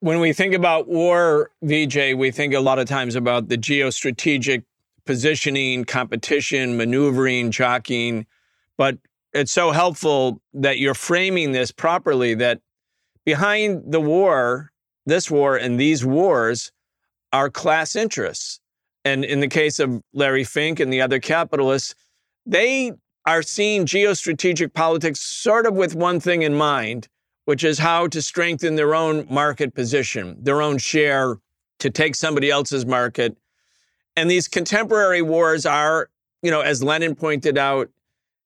[0.00, 4.64] When we think about war, Vijay, we think a lot of times about the geostrategic
[5.04, 8.26] positioning, competition, maneuvering, jockeying.
[8.76, 8.98] But
[9.32, 12.60] it's so helpful that you're framing this properly that
[13.24, 14.72] behind the war,
[15.06, 16.72] this war, and these wars
[17.32, 18.59] are class interests.
[19.04, 21.94] And in the case of Larry Fink and the other capitalists,
[22.46, 22.92] they
[23.26, 27.08] are seeing geostrategic politics sort of with one thing in mind,
[27.44, 31.36] which is how to strengthen their own market position, their own share
[31.78, 33.36] to take somebody else's market.
[34.16, 36.10] And these contemporary wars are,
[36.42, 37.88] you know, as Lenin pointed out,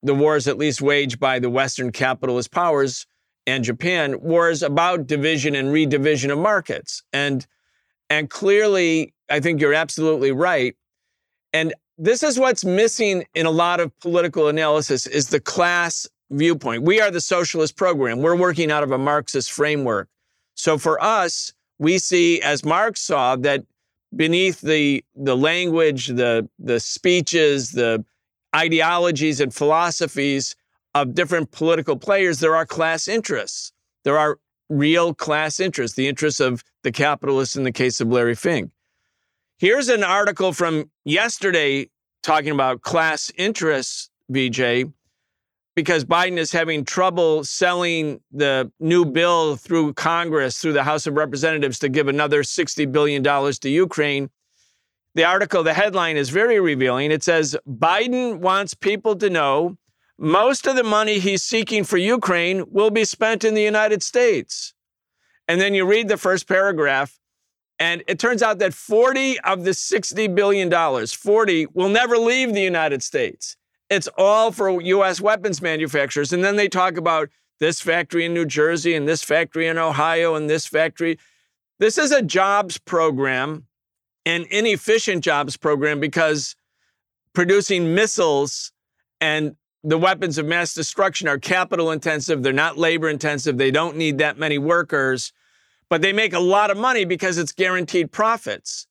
[0.03, 3.07] the wars at least waged by the Western capitalist powers
[3.47, 7.03] and Japan, wars about division and redivision of markets.
[7.13, 7.47] And
[8.11, 10.77] and clearly I think you're absolutely right.
[11.53, 16.83] And this is what's missing in a lot of political analysis is the class viewpoint.
[16.83, 18.21] We are the socialist program.
[18.21, 20.09] We're working out of a Marxist framework.
[20.55, 23.65] So for us, we see as Marx saw that
[24.15, 28.05] beneath the the language, the the speeches, the
[28.55, 30.55] ideologies and philosophies
[30.95, 33.73] of different political players, there are class interests.
[34.05, 38.35] There are real class interests, the interests of the capitalists in the case of Larry
[38.35, 38.71] Fink.
[39.59, 41.89] Here's an article from yesterday
[42.25, 44.93] talking about class interests, Vijay,
[45.77, 51.15] because Biden is having trouble selling the new bill through Congress, through the House of
[51.15, 54.29] Representatives, to give another $60 billion to Ukraine.
[55.15, 57.13] The article, the headline is very revealing.
[57.13, 59.77] It says Biden wants people to know
[60.19, 64.75] most of the money he's seeking for Ukraine will be spent in the United States.
[65.47, 67.21] And then you read the first paragraph,
[67.79, 72.63] and it turns out that 40 of the $60 billion, 40 will never leave the
[72.63, 73.57] United States.
[73.91, 76.33] It's all for US weapons manufacturers.
[76.33, 77.29] And then they talk about
[77.61, 81.19] this factory in New Jersey and this factory in Ohio and this factory.
[81.79, 83.67] This is a jobs program,
[84.25, 86.57] an inefficient jobs program because
[87.35, 88.73] producing missiles
[89.21, 92.43] and the weapons of mass destruction are capital intensive.
[92.43, 93.59] They're not labor intensive.
[93.59, 95.33] They don't need that many workers,
[95.95, 98.89] but they make a lot of money because it's guaranteed profits.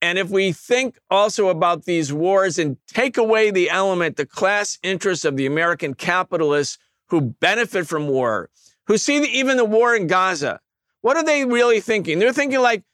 [0.00, 4.78] And if we think also about these wars and take away the element, the class
[4.84, 6.78] interests of the American capitalists
[7.08, 8.50] who benefit from war,
[8.86, 10.60] who see the, even the war in Gaza,
[11.00, 12.20] what are they really thinking?
[12.20, 12.84] They're thinking like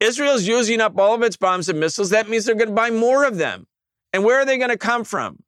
[0.00, 2.08] Israel's using up all of its bombs and missiles.
[2.08, 3.66] That means they're going to buy more of them.
[4.14, 5.42] And where are they going to come from?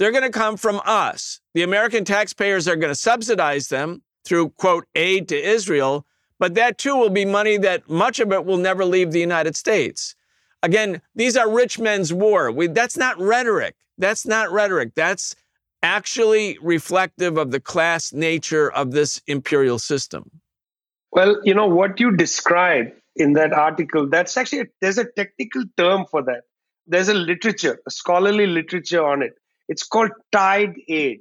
[0.00, 1.40] They're going to come from us.
[1.54, 6.04] The American taxpayers are going to subsidize them through, quote, aid to Israel.
[6.38, 9.56] But that too will be money that much of it will never leave the United
[9.56, 10.14] States.
[10.62, 12.50] Again, these are rich men's war.
[12.50, 13.76] We, that's not rhetoric.
[13.98, 14.94] That's not rhetoric.
[14.94, 15.34] That's
[15.82, 20.30] actually reflective of the class nature of this imperial system.
[21.12, 25.64] Well, you know, what you describe in that article, that's actually, a, there's a technical
[25.76, 26.42] term for that.
[26.86, 29.34] There's a literature, a scholarly literature on it.
[29.68, 31.20] It's called tied aid.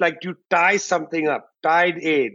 [0.00, 2.32] Like you tie something up, tied aid.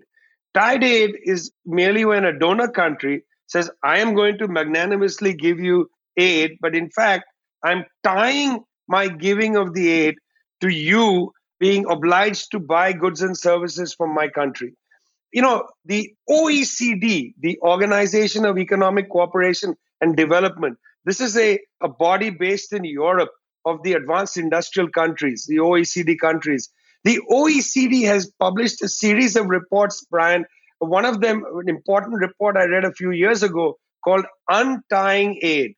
[0.57, 5.59] Tied aid is merely when a donor country says, I am going to magnanimously give
[5.59, 5.87] you
[6.17, 7.25] aid, but in fact,
[7.63, 10.15] I'm tying my giving of the aid
[10.61, 14.73] to you being obliged to buy goods and services from my country.
[15.31, 21.87] You know, the OECD, the Organization of Economic Cooperation and Development, this is a, a
[21.87, 23.29] body based in Europe
[23.63, 26.69] of the advanced industrial countries, the OECD countries.
[27.03, 30.45] The OECD has published a series of reports, Brian.
[30.79, 35.75] One of them, an important report I read a few years ago called Untying Aid,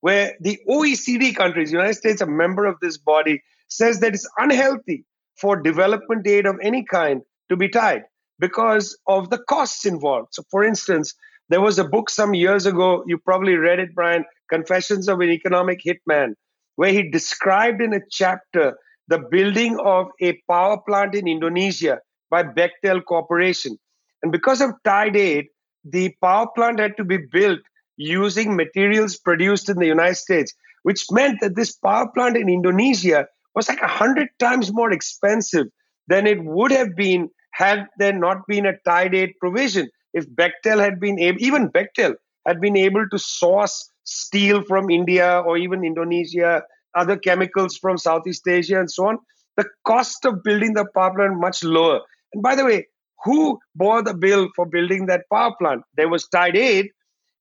[0.00, 5.04] where the OECD countries, United States, a member of this body, says that it's unhealthy
[5.40, 8.02] for development aid of any kind to be tied
[8.38, 10.28] because of the costs involved.
[10.32, 11.14] So, for instance,
[11.48, 15.30] there was a book some years ago, you probably read it, Brian, Confessions of an
[15.30, 16.34] Economic Hitman,
[16.76, 18.76] where he described in a chapter
[19.08, 22.00] the building of a power plant in Indonesia
[22.30, 23.76] by Bechtel Corporation.
[24.22, 25.46] And because of tied aid,
[25.84, 27.60] the power plant had to be built
[27.96, 33.26] using materials produced in the United States, which meant that this power plant in Indonesia
[33.54, 35.66] was like a hundred times more expensive
[36.06, 39.88] than it would have been had there not been a tied aid provision.
[40.14, 42.14] If Bechtel had been able, even Bechtel
[42.46, 46.62] had been able to source steel from India or even Indonesia,
[46.94, 49.18] other chemicals from Southeast Asia, and so on,
[49.56, 52.00] the cost of building the power plant much lower.
[52.32, 52.86] And by the way,
[53.24, 55.82] who bore the bill for building that power plant?
[55.96, 56.90] There was tied aid,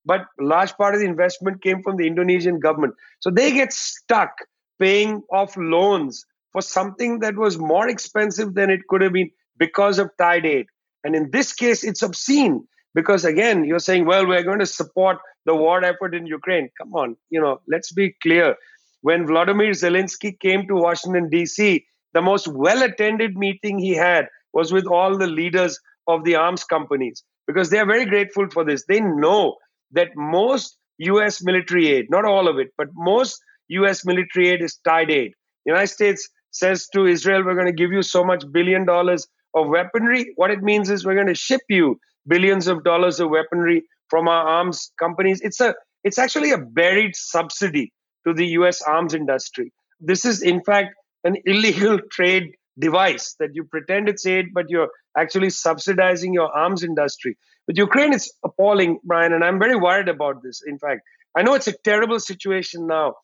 [0.05, 2.95] but large part of the investment came from the Indonesian government.
[3.19, 4.31] So they get stuck
[4.79, 9.99] paying off loans for something that was more expensive than it could have been because
[9.99, 10.65] of tied aid.
[11.03, 15.17] And in this case, it's obscene because again, you're saying, well, we're going to support
[15.45, 16.69] the war effort in Ukraine.
[16.77, 18.55] Come on, you know, let's be clear.
[19.01, 24.71] When Vladimir Zelensky came to Washington, D.C., the most well attended meeting he had was
[24.71, 28.85] with all the leaders of the arms companies because they are very grateful for this.
[28.87, 29.55] They know
[29.91, 34.77] that most US military aid, not all of it, but most US military aid is
[34.85, 35.33] tied aid.
[35.65, 39.27] The United States says to Israel, we're going to give you so much billion dollars
[39.55, 40.31] of weaponry.
[40.35, 44.27] What it means is we're going to ship you billions of dollars of weaponry from
[44.27, 45.41] our arms companies.
[45.41, 45.73] It's a
[46.03, 47.93] it's actually a buried subsidy
[48.25, 49.71] to the US arms industry.
[49.99, 54.89] This is in fact an illegal trade device that you pretend it's aid, but you're
[55.17, 57.37] actually subsidizing your arms industry.
[57.67, 60.61] But Ukraine is appalling, Brian, and I'm very worried about this.
[60.65, 61.01] In fact,
[61.35, 63.15] I know it's a terrible situation now,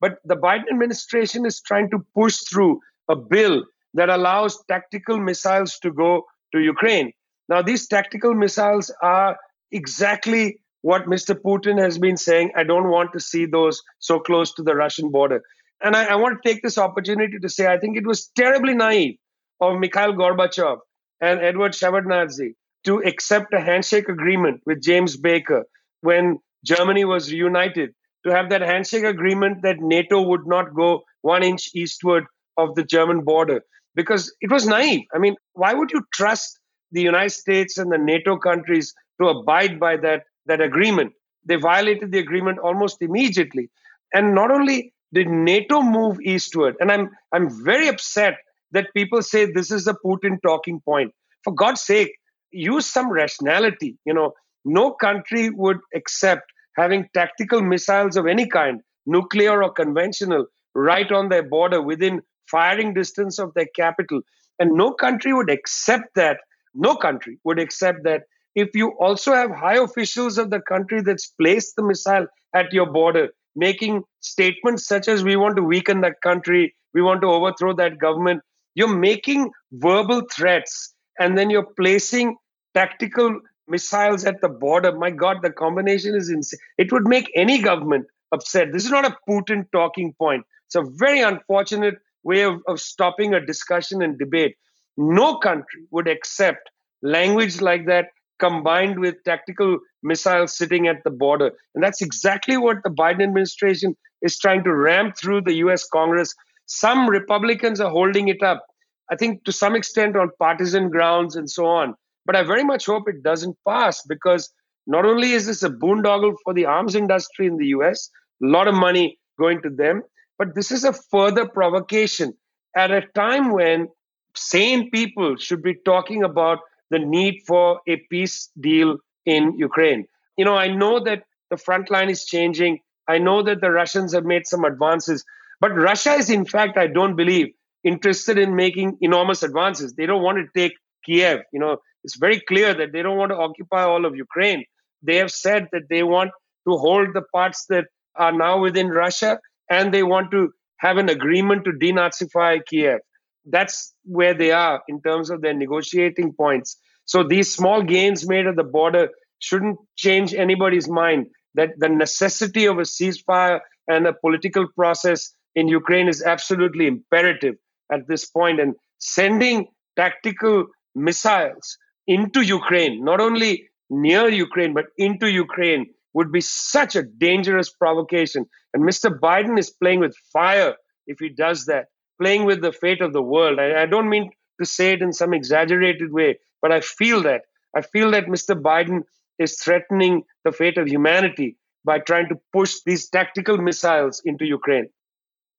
[0.00, 5.78] but the Biden administration is trying to push through a bill that allows tactical missiles
[5.78, 7.12] to go to Ukraine.
[7.48, 9.36] Now, these tactical missiles are
[9.70, 11.34] exactly what Mr.
[11.34, 12.52] Putin has been saying.
[12.54, 15.40] I don't want to see those so close to the Russian border.
[15.82, 18.74] And I, I want to take this opportunity to say I think it was terribly
[18.74, 19.16] naive
[19.62, 20.80] of Mikhail Gorbachev
[21.22, 22.52] and Edward Shevardnadze
[22.84, 25.64] to accept a handshake agreement with James Baker
[26.02, 27.94] when Germany was reunited
[28.26, 32.24] to have that handshake agreement that NATO would not go one inch eastward
[32.58, 33.62] of the German border
[33.94, 35.06] because it was naive.
[35.14, 36.58] I mean, why would you trust
[36.92, 41.12] the United States and the NATO countries to abide by that, that agreement?
[41.44, 43.70] They violated the agreement almost immediately.
[44.12, 48.34] And not only did NATO move eastward, and I'm I'm very upset
[48.72, 51.12] that people say this is a Putin talking point.
[51.44, 52.12] For God's sake,
[52.50, 53.96] use some rationality.
[54.04, 54.32] You know,
[54.64, 56.42] no country would accept
[56.76, 62.20] having tactical missiles of any kind, nuclear or conventional, right on their border within
[62.50, 64.20] firing distance of their capital.
[64.58, 66.38] And no country would accept that.
[66.74, 68.22] No country would accept that
[68.54, 72.90] if you also have high officials of the country that's placed the missile at your
[72.90, 77.74] border making statements such as we want to weaken that country, we want to overthrow
[77.74, 78.42] that government.
[78.74, 82.36] You're making verbal threats and then you're placing
[82.74, 84.92] tactical missiles at the border.
[84.96, 86.58] My God, the combination is insane.
[86.78, 88.72] It would make any government upset.
[88.72, 90.44] This is not a Putin talking point.
[90.66, 91.94] It's a very unfortunate
[92.24, 94.56] way of, of stopping a discussion and debate.
[94.96, 96.70] No country would accept
[97.02, 98.06] language like that
[98.44, 101.50] combined with tactical missiles sitting at the border.
[101.74, 106.34] And that's exactly what the Biden administration is trying to ram through the US Congress.
[106.66, 108.64] Some Republicans are holding it up,
[109.10, 111.94] I think to some extent on partisan grounds and so on.
[112.26, 114.50] But I very much hope it doesn't pass because
[114.86, 118.10] not only is this a boondoggle for the arms industry in the US,
[118.42, 120.02] a lot of money going to them,
[120.38, 122.34] but this is a further provocation
[122.76, 123.88] at a time when
[124.36, 126.58] sane people should be talking about
[126.90, 130.06] the need for a peace deal in Ukraine.
[130.36, 132.80] You know, I know that the front line is changing.
[133.08, 135.24] I know that the Russians have made some advances,
[135.60, 137.48] but Russia is, in fact, I don't believe,
[137.84, 139.94] interested in making enormous advances.
[139.94, 140.72] They don't want to take
[141.04, 141.40] Kiev.
[141.52, 144.64] You know, it's very clear that they don't want to occupy all of Ukraine.
[145.02, 146.30] They have said that they want
[146.66, 149.38] to hold the parts that are now within Russia
[149.70, 153.00] and they want to have an agreement to denazify Kiev.
[153.46, 156.76] That's where they are in terms of their negotiating points.
[157.04, 162.66] So these small gains made at the border shouldn't change anybody's mind that the necessity
[162.66, 167.56] of a ceasefire and a political process in Ukraine is absolutely imperative
[167.92, 168.60] at this point.
[168.60, 171.76] And sending tactical missiles
[172.06, 178.46] into Ukraine, not only near Ukraine, but into Ukraine, would be such a dangerous provocation.
[178.72, 179.18] And Mr.
[179.18, 180.74] Biden is playing with fire
[181.06, 181.86] if he does that
[182.20, 183.58] playing with the fate of the world.
[183.58, 187.42] I, I don't mean to say it in some exaggerated way, but I feel that.
[187.74, 188.60] I feel that Mr.
[188.60, 189.02] Biden
[189.38, 194.88] is threatening the fate of humanity by trying to push these tactical missiles into Ukraine.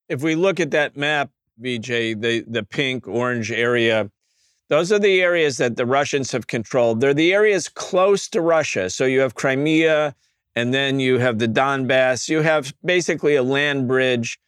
[0.10, 1.30] If we look at that map,
[1.62, 4.10] Vijay, the, the pink orange area,
[4.70, 7.01] those are the areas that the Russians have controlled.
[7.01, 8.89] They're the areas close to Russia.
[8.89, 10.16] So you have Crimea,
[10.56, 12.30] and then you have the Donbass.
[12.30, 14.39] You have basically a land bridge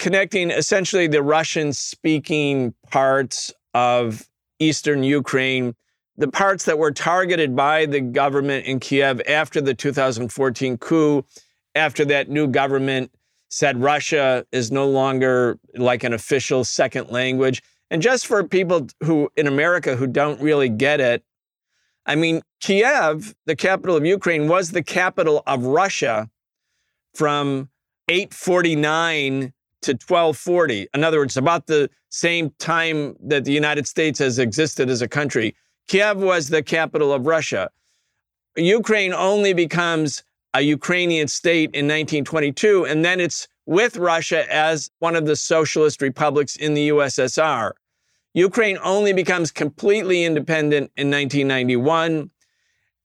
[0.00, 4.26] connecting essentially the Russian speaking parts of
[4.58, 5.76] eastern Ukraine,
[6.16, 11.24] the parts that were targeted by the government in Kiev after the 2014 coup,
[11.74, 13.12] after that new government
[13.50, 17.62] said Russia is no longer like an official second language.
[17.90, 21.22] And just for people who in America who don't really get it,
[22.06, 26.30] I mean, Kiev, the capital of Ukraine, was the capital of Russia
[27.14, 27.68] from
[28.08, 29.52] 849
[29.82, 30.88] to 1240.
[30.94, 35.08] In other words, about the same time that the United States has existed as a
[35.08, 35.54] country.
[35.88, 37.70] Kiev was the capital of Russia.
[38.56, 40.22] Ukraine only becomes
[40.54, 46.02] a Ukrainian state in 1922, and then it's with Russia as one of the socialist
[46.02, 47.72] republics in the USSR.
[48.34, 52.30] Ukraine only becomes completely independent in 1991.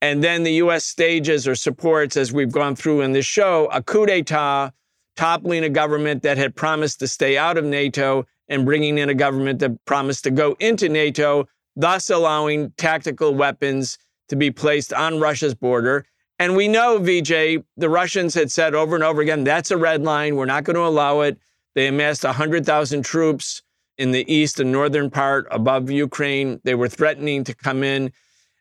[0.02, 3.82] And then the US stages or supports, as we've gone through in this show, a
[3.82, 4.72] coup d'etat
[5.16, 9.16] toppling a government that had promised to stay out of NATO and bringing in a
[9.16, 13.98] government that promised to go into NATO, thus allowing tactical weapons
[14.30, 16.06] to be placed on Russia's border.
[16.38, 20.04] And we know, Vijay, the Russians had said over and over again, that's a red
[20.04, 20.36] line.
[20.36, 21.38] We're not going to allow it.
[21.76, 23.62] They amassed 100,000 troops
[23.98, 26.60] in the east and northern part above Ukraine.
[26.64, 28.12] They were threatening to come in.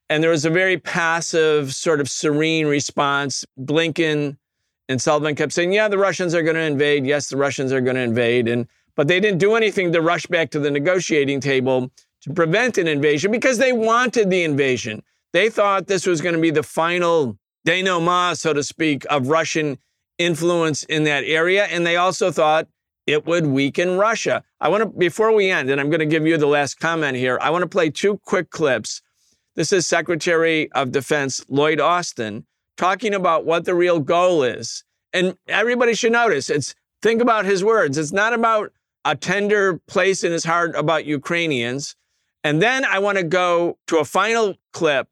[0.08, 3.44] And there was a very passive, sort of serene response.
[3.58, 4.36] Blinken
[4.88, 7.06] and Sullivan kept saying, yeah, the Russians are going to invade.
[7.06, 8.48] Yes, the Russians are going to invade.
[8.48, 8.66] And
[8.96, 11.90] but they didn't do anything to rush back to the negotiating table
[12.22, 15.02] to prevent an invasion because they wanted the invasion.
[15.32, 19.78] They thought this was going to be the final denouement, so to speak, of Russian
[20.18, 21.64] influence in that area.
[21.64, 22.68] And they also thought
[23.06, 24.44] it would weaken Russia.
[24.60, 27.16] I want to, before we end, and I'm going to give you the last comment
[27.16, 29.02] here, I want to play two quick clips.
[29.56, 32.46] This is Secretary of Defense Lloyd Austin
[32.76, 34.84] talking about what the real goal is.
[35.12, 37.98] And everybody should notice it's think about his words.
[37.98, 38.72] It's not about
[39.04, 41.94] a tender place in his heart about Ukrainians.
[42.42, 45.08] And then I want to go to a final clip,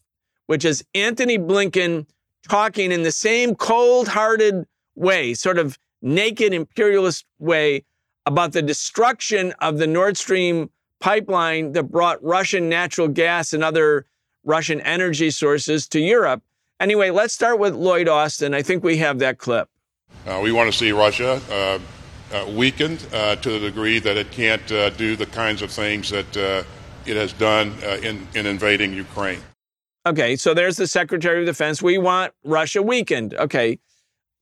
[0.47, 2.07] which is Antony Blinken
[2.49, 7.85] talking in the same cold hearted way, sort of naked imperialist way,
[8.27, 14.07] about the destruction of the Nord Stream pipeline that brought Russian natural gas and other
[14.45, 16.43] Russian energy sources to Europe.
[16.83, 18.55] Anyway, let's start with Lloyd Austin.
[18.55, 19.69] I think we have that clip.
[20.27, 21.79] Uh, we want to see Russia uh,
[22.35, 26.11] uh, weakened uh, to the degree that it can't uh, do the kinds of things
[26.11, 26.65] that uh,
[27.07, 29.39] it has done uh, in, in invading Ukraine.
[30.07, 31.81] Okay, so there's the Secretary of Defense.
[31.81, 33.35] We want Russia weakened.
[33.35, 33.79] Okay,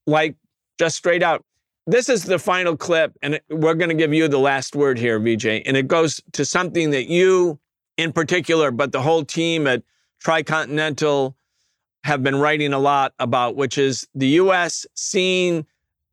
[0.07, 0.35] like
[0.79, 1.45] just straight out.
[1.85, 5.19] This is the final clip, and we're going to give you the last word here,
[5.19, 5.61] Vijay.
[5.67, 7.59] And it goes to something that you,
[7.97, 9.83] in particular, but the whole team at
[10.25, 11.35] Tricontinental
[12.03, 14.85] have been writing a lot about, which is the U.S.
[14.95, 15.65] seeing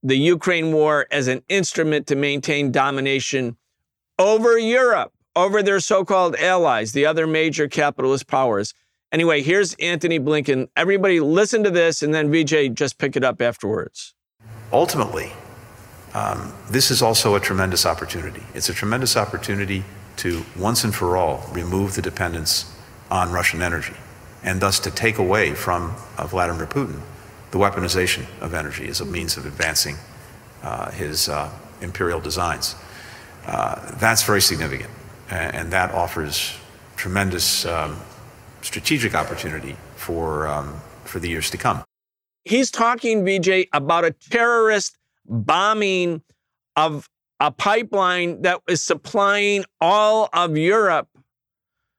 [0.02, 3.56] the Ukraine war as an instrument to maintain domination
[4.18, 8.74] over Europe, over their so called allies, the other major capitalist powers.
[9.10, 10.68] Anyway, here's Antony Blinken.
[10.76, 14.14] Everybody listen to this, and then Vijay just pick it up afterwards.
[14.72, 15.32] Ultimately,
[16.14, 18.42] um, this is also a tremendous opportunity.
[18.54, 19.84] It's a tremendous opportunity
[20.18, 22.74] to once and for all remove the dependence
[23.10, 23.94] on Russian energy
[24.42, 27.00] and thus to take away from uh, Vladimir Putin
[27.50, 29.96] the weaponization of energy as a means of advancing
[30.62, 32.74] uh, his uh, imperial designs.
[33.46, 34.90] Uh, that's very significant,
[35.30, 36.54] and, and, that offers
[36.96, 37.96] tremendous um,
[38.60, 41.82] strategic opportunity for, um, for the years to come.
[42.44, 46.22] He's talking, Vijay, about a terrorist bombing
[46.76, 47.08] of
[47.40, 51.08] a pipeline that is supplying all of Europe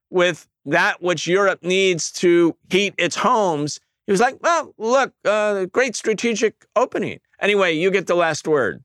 [0.10, 3.80] with that which Europe needs to heat its homes.
[4.06, 7.20] He was like, well, look, uh, great strategic opening.
[7.40, 8.84] Anyway, you get the last word.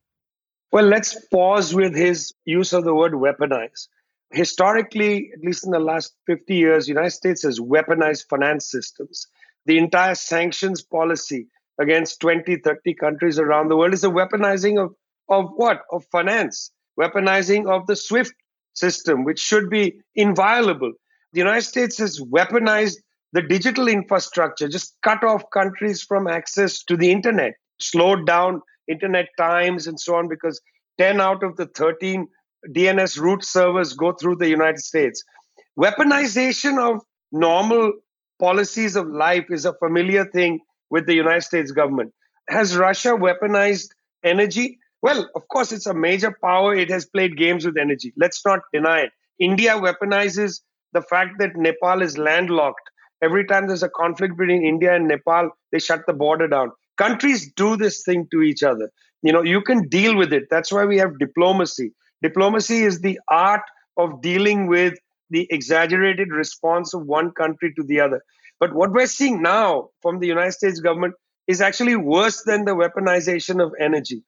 [0.73, 3.89] Well, let's pause with his use of the word weaponize.
[4.33, 9.27] Historically, at least in the last 50 years, the United States has weaponized finance systems.
[9.67, 11.47] The entire sanctions policy
[11.79, 14.95] against 20, 30 countries around the world is a weaponizing of,
[15.29, 15.83] of what?
[15.93, 18.35] Of finance, weaponizing of the SWIFT
[18.75, 20.93] system, which should be inviolable.
[21.35, 22.99] The United States has weaponized
[23.33, 29.27] the digital infrastructure, just cut off countries from access to the internet, slowed down internet
[29.37, 30.61] times and so on, because
[30.99, 32.29] 10 out of the 13
[32.69, 35.25] DNS root servers go through the United States.
[35.77, 37.95] Weaponization of normal
[38.39, 40.61] policies of life is a familiar thing
[40.91, 42.13] with the United States government.
[42.49, 43.89] Has Russia weaponized
[44.23, 44.79] energy?
[45.03, 46.77] Well, of course, it's a major power.
[46.77, 48.13] It has played games with energy.
[48.17, 49.11] Let's not deny it.
[49.41, 50.61] India weaponizes
[50.95, 52.91] the fact that Nepal is landlocked.
[53.23, 56.71] Every time there's a conflict between India and Nepal, they shut the border down.
[56.97, 58.91] Countries do this thing to each other.
[59.23, 60.45] You know, you can deal with it.
[60.51, 61.93] That's why we have diplomacy.
[62.23, 63.63] Diplomacy is the art
[63.97, 64.95] of dealing with
[65.31, 68.23] the exaggerated response of one country to the other.
[68.61, 71.15] But what we're seeing now from the United States government
[71.47, 74.23] is actually worse than the weaponization of energy.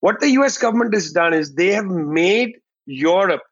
[0.00, 2.56] What the US government has done is they have made
[2.86, 3.42] Europe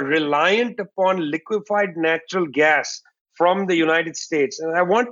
[0.00, 3.02] reliant upon liquefied natural gas
[3.34, 4.60] from the United States.
[4.60, 5.08] And I want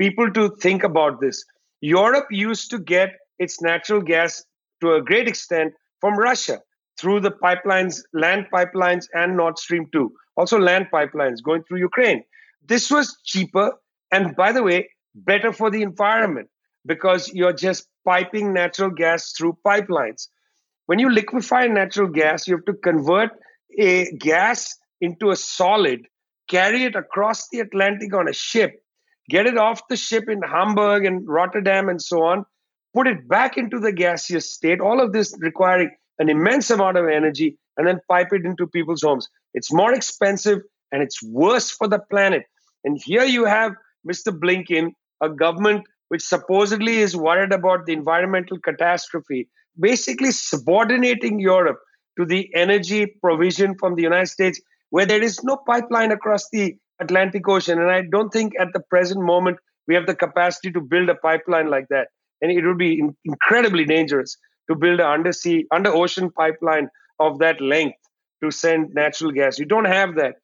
[0.00, 1.44] people to think about this.
[1.80, 4.44] Europe used to get its natural gas
[4.80, 6.60] to a great extent from Russia
[6.98, 12.24] through the pipelines, land pipelines, and Nord Stream 2, also land pipelines going through Ukraine.
[12.66, 13.72] This was cheaper
[14.10, 16.48] and by the way, better for the environment
[16.86, 20.28] because you're just piping natural gas through pipelines.
[20.86, 23.30] When you liquefy natural gas, you have to convert
[23.78, 26.06] a gas into a solid,
[26.48, 28.82] carry it across the Atlantic on a ship,
[29.28, 32.44] get it off the ship in Hamburg and Rotterdam and so on,
[32.94, 37.06] put it back into the gaseous state, all of this requiring an immense amount of
[37.06, 39.28] energy, and then pipe it into people's homes.
[39.54, 40.60] It's more expensive
[40.90, 42.44] and it's worse for the planet.
[42.84, 43.72] And here you have
[44.08, 44.36] Mr.
[44.36, 44.92] Blinken,
[45.22, 51.78] a government which supposedly is worried about the environmental catastrophe, basically subordinating Europe
[52.18, 56.76] to the energy provision from the United States, where there is no pipeline across the
[57.00, 57.80] Atlantic Ocean.
[57.80, 61.14] And I don't think at the present moment we have the capacity to build a
[61.14, 62.08] pipeline like that.
[62.42, 64.36] And it would be in- incredibly dangerous
[64.68, 66.88] to build an undersea, under ocean pipeline
[67.20, 67.96] of that length
[68.42, 69.58] to send natural gas.
[69.58, 70.36] You don't have that.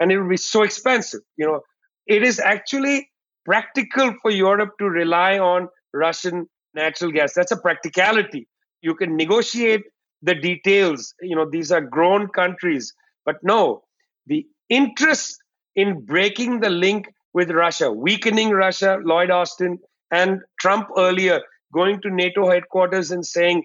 [0.00, 1.20] And it would be so expensive.
[1.36, 1.60] You know,
[2.06, 3.08] it is actually
[3.44, 7.34] practical for Europe to rely on Russian natural gas.
[7.34, 8.48] That's a practicality.
[8.80, 9.82] You can negotiate
[10.22, 11.14] the details.
[11.20, 12.92] You know, these are grown countries.
[13.24, 13.82] But no,
[14.26, 15.38] the interest
[15.74, 19.78] in breaking the link with Russia, weakening Russia, Lloyd Austin
[20.10, 21.40] and Trump earlier
[21.72, 23.64] going to NATO headquarters and saying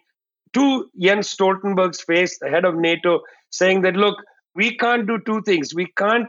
[0.54, 3.22] to Jens Stoltenberg's face, the head of NATO,
[3.52, 4.16] saying that, look,
[4.56, 5.76] we can't do two things.
[5.76, 6.28] We can't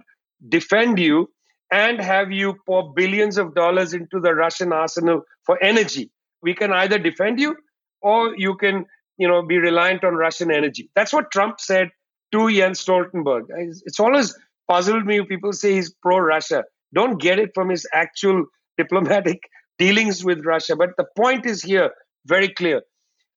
[0.49, 1.31] defend you
[1.71, 6.11] and have you pour billions of dollars into the Russian arsenal for energy.
[6.43, 7.57] We can either defend you
[8.03, 8.87] or you can,
[9.19, 10.91] you know, be reliant on Russian energy.
[10.95, 11.91] That's what Trump said
[12.33, 13.47] to Jens Stoltenberg.
[13.85, 14.35] It's always
[14.69, 15.23] puzzled me.
[15.23, 16.65] People say he's pro-Russia.
[16.95, 18.47] Don't get it from his actual
[18.79, 19.43] diplomatic
[19.79, 20.77] dealings with Russia.
[20.77, 21.91] But the point is here
[22.27, 22.83] very clear.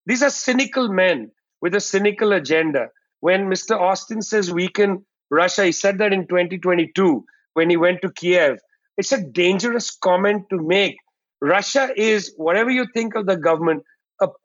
[0.06, 1.32] These are cynical men
[1.62, 2.88] with a cynical agenda.
[3.20, 3.80] When Mr.
[3.80, 8.60] Austin says weaken Russia, he said that in 2022 when he went to Kiev.
[8.98, 10.98] It's a dangerous comment to make.
[11.41, 13.84] Russia is, whatever you think of the government,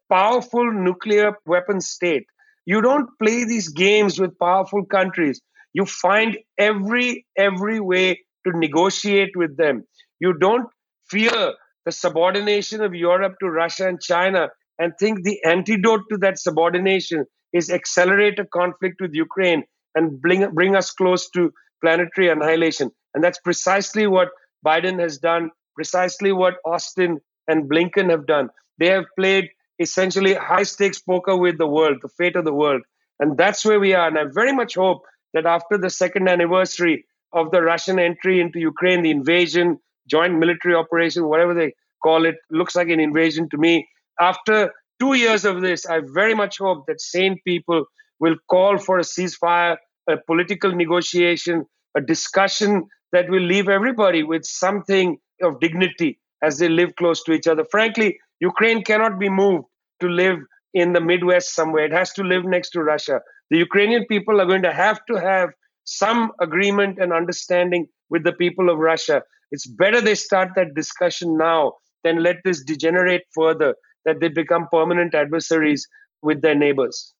[0.09, 2.25] powerful nuclear weapon state.
[2.65, 5.41] You don't play these games with powerful countries.
[5.73, 9.83] You find every every way to negotiate with them.
[10.19, 10.67] You don't
[11.09, 11.53] fear
[11.85, 17.25] the subordination of Europe to Russia and China and think the antidote to that subordination
[17.53, 19.63] is accelerate a conflict with Ukraine
[19.95, 21.51] and bring, bring us close to
[21.81, 22.91] planetary annihilation.
[23.13, 24.29] And that's precisely what
[24.65, 28.49] Biden has done, precisely what Austin and Blinken have done.
[28.79, 32.81] They have played essentially high stakes poker with the world, the fate of the world.
[33.19, 34.07] And that's where we are.
[34.07, 35.01] And I very much hope
[35.33, 39.79] that after the second anniversary of the Russian entry into Ukraine, the invasion,
[40.09, 41.73] joint military operation, whatever they
[42.03, 43.87] call it, looks like an invasion to me.
[44.19, 47.85] After two years of this, I very much hope that sane people
[48.19, 49.77] will call for a ceasefire,
[50.09, 56.69] a political negotiation, a discussion that will leave everybody with something of dignity as they
[56.69, 57.65] live close to each other.
[57.69, 59.65] Frankly, Ukraine cannot be moved
[60.01, 60.39] to live
[60.73, 61.85] in the Midwest somewhere.
[61.85, 63.21] It has to live next to Russia.
[63.49, 65.49] The Ukrainian people are going to have to have
[65.85, 69.23] some agreement and understanding with the people of Russia.
[69.51, 71.73] It's better they start that discussion now
[72.03, 75.87] than let this degenerate further, that they become permanent adversaries
[76.21, 77.13] with their neighbors.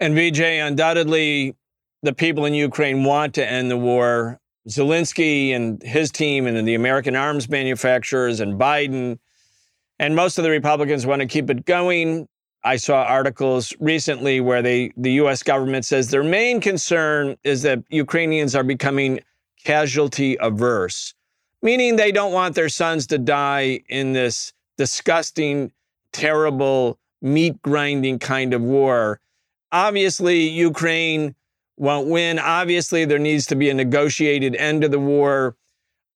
[0.00, 1.54] And Vijay, undoubtedly,
[2.02, 4.40] the people in Ukraine want to end the war.
[4.68, 9.18] Zelensky and his team, and the American arms manufacturers, and Biden,
[10.02, 12.26] and most of the Republicans want to keep it going.
[12.64, 17.84] I saw articles recently where they, the US government says their main concern is that
[17.88, 19.20] Ukrainians are becoming
[19.64, 21.14] casualty averse,
[21.62, 25.70] meaning they don't want their sons to die in this disgusting,
[26.12, 29.20] terrible, meat grinding kind of war.
[29.70, 31.36] Obviously, Ukraine
[31.76, 32.40] won't win.
[32.40, 35.54] Obviously, there needs to be a negotiated end to the war.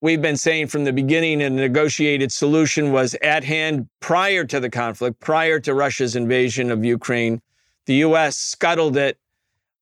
[0.02, 4.68] We've been saying from the beginning a negotiated solution was at hand prior to the
[4.68, 7.40] conflict, prior to Russia's invasion of Ukraine.
[7.86, 9.16] The US scuttled it.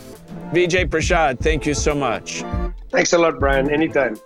[0.53, 2.43] Vijay Prashad, thank you so much.
[2.91, 3.71] Thanks a lot, Brian.
[3.71, 4.19] Anytime.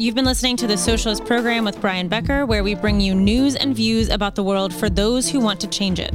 [0.00, 3.54] You've been listening to the Socialist Program with Brian Becker, where we bring you news
[3.54, 6.14] and views about the world for those who want to change it.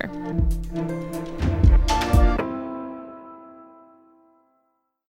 [0.07, 0.90] Walker.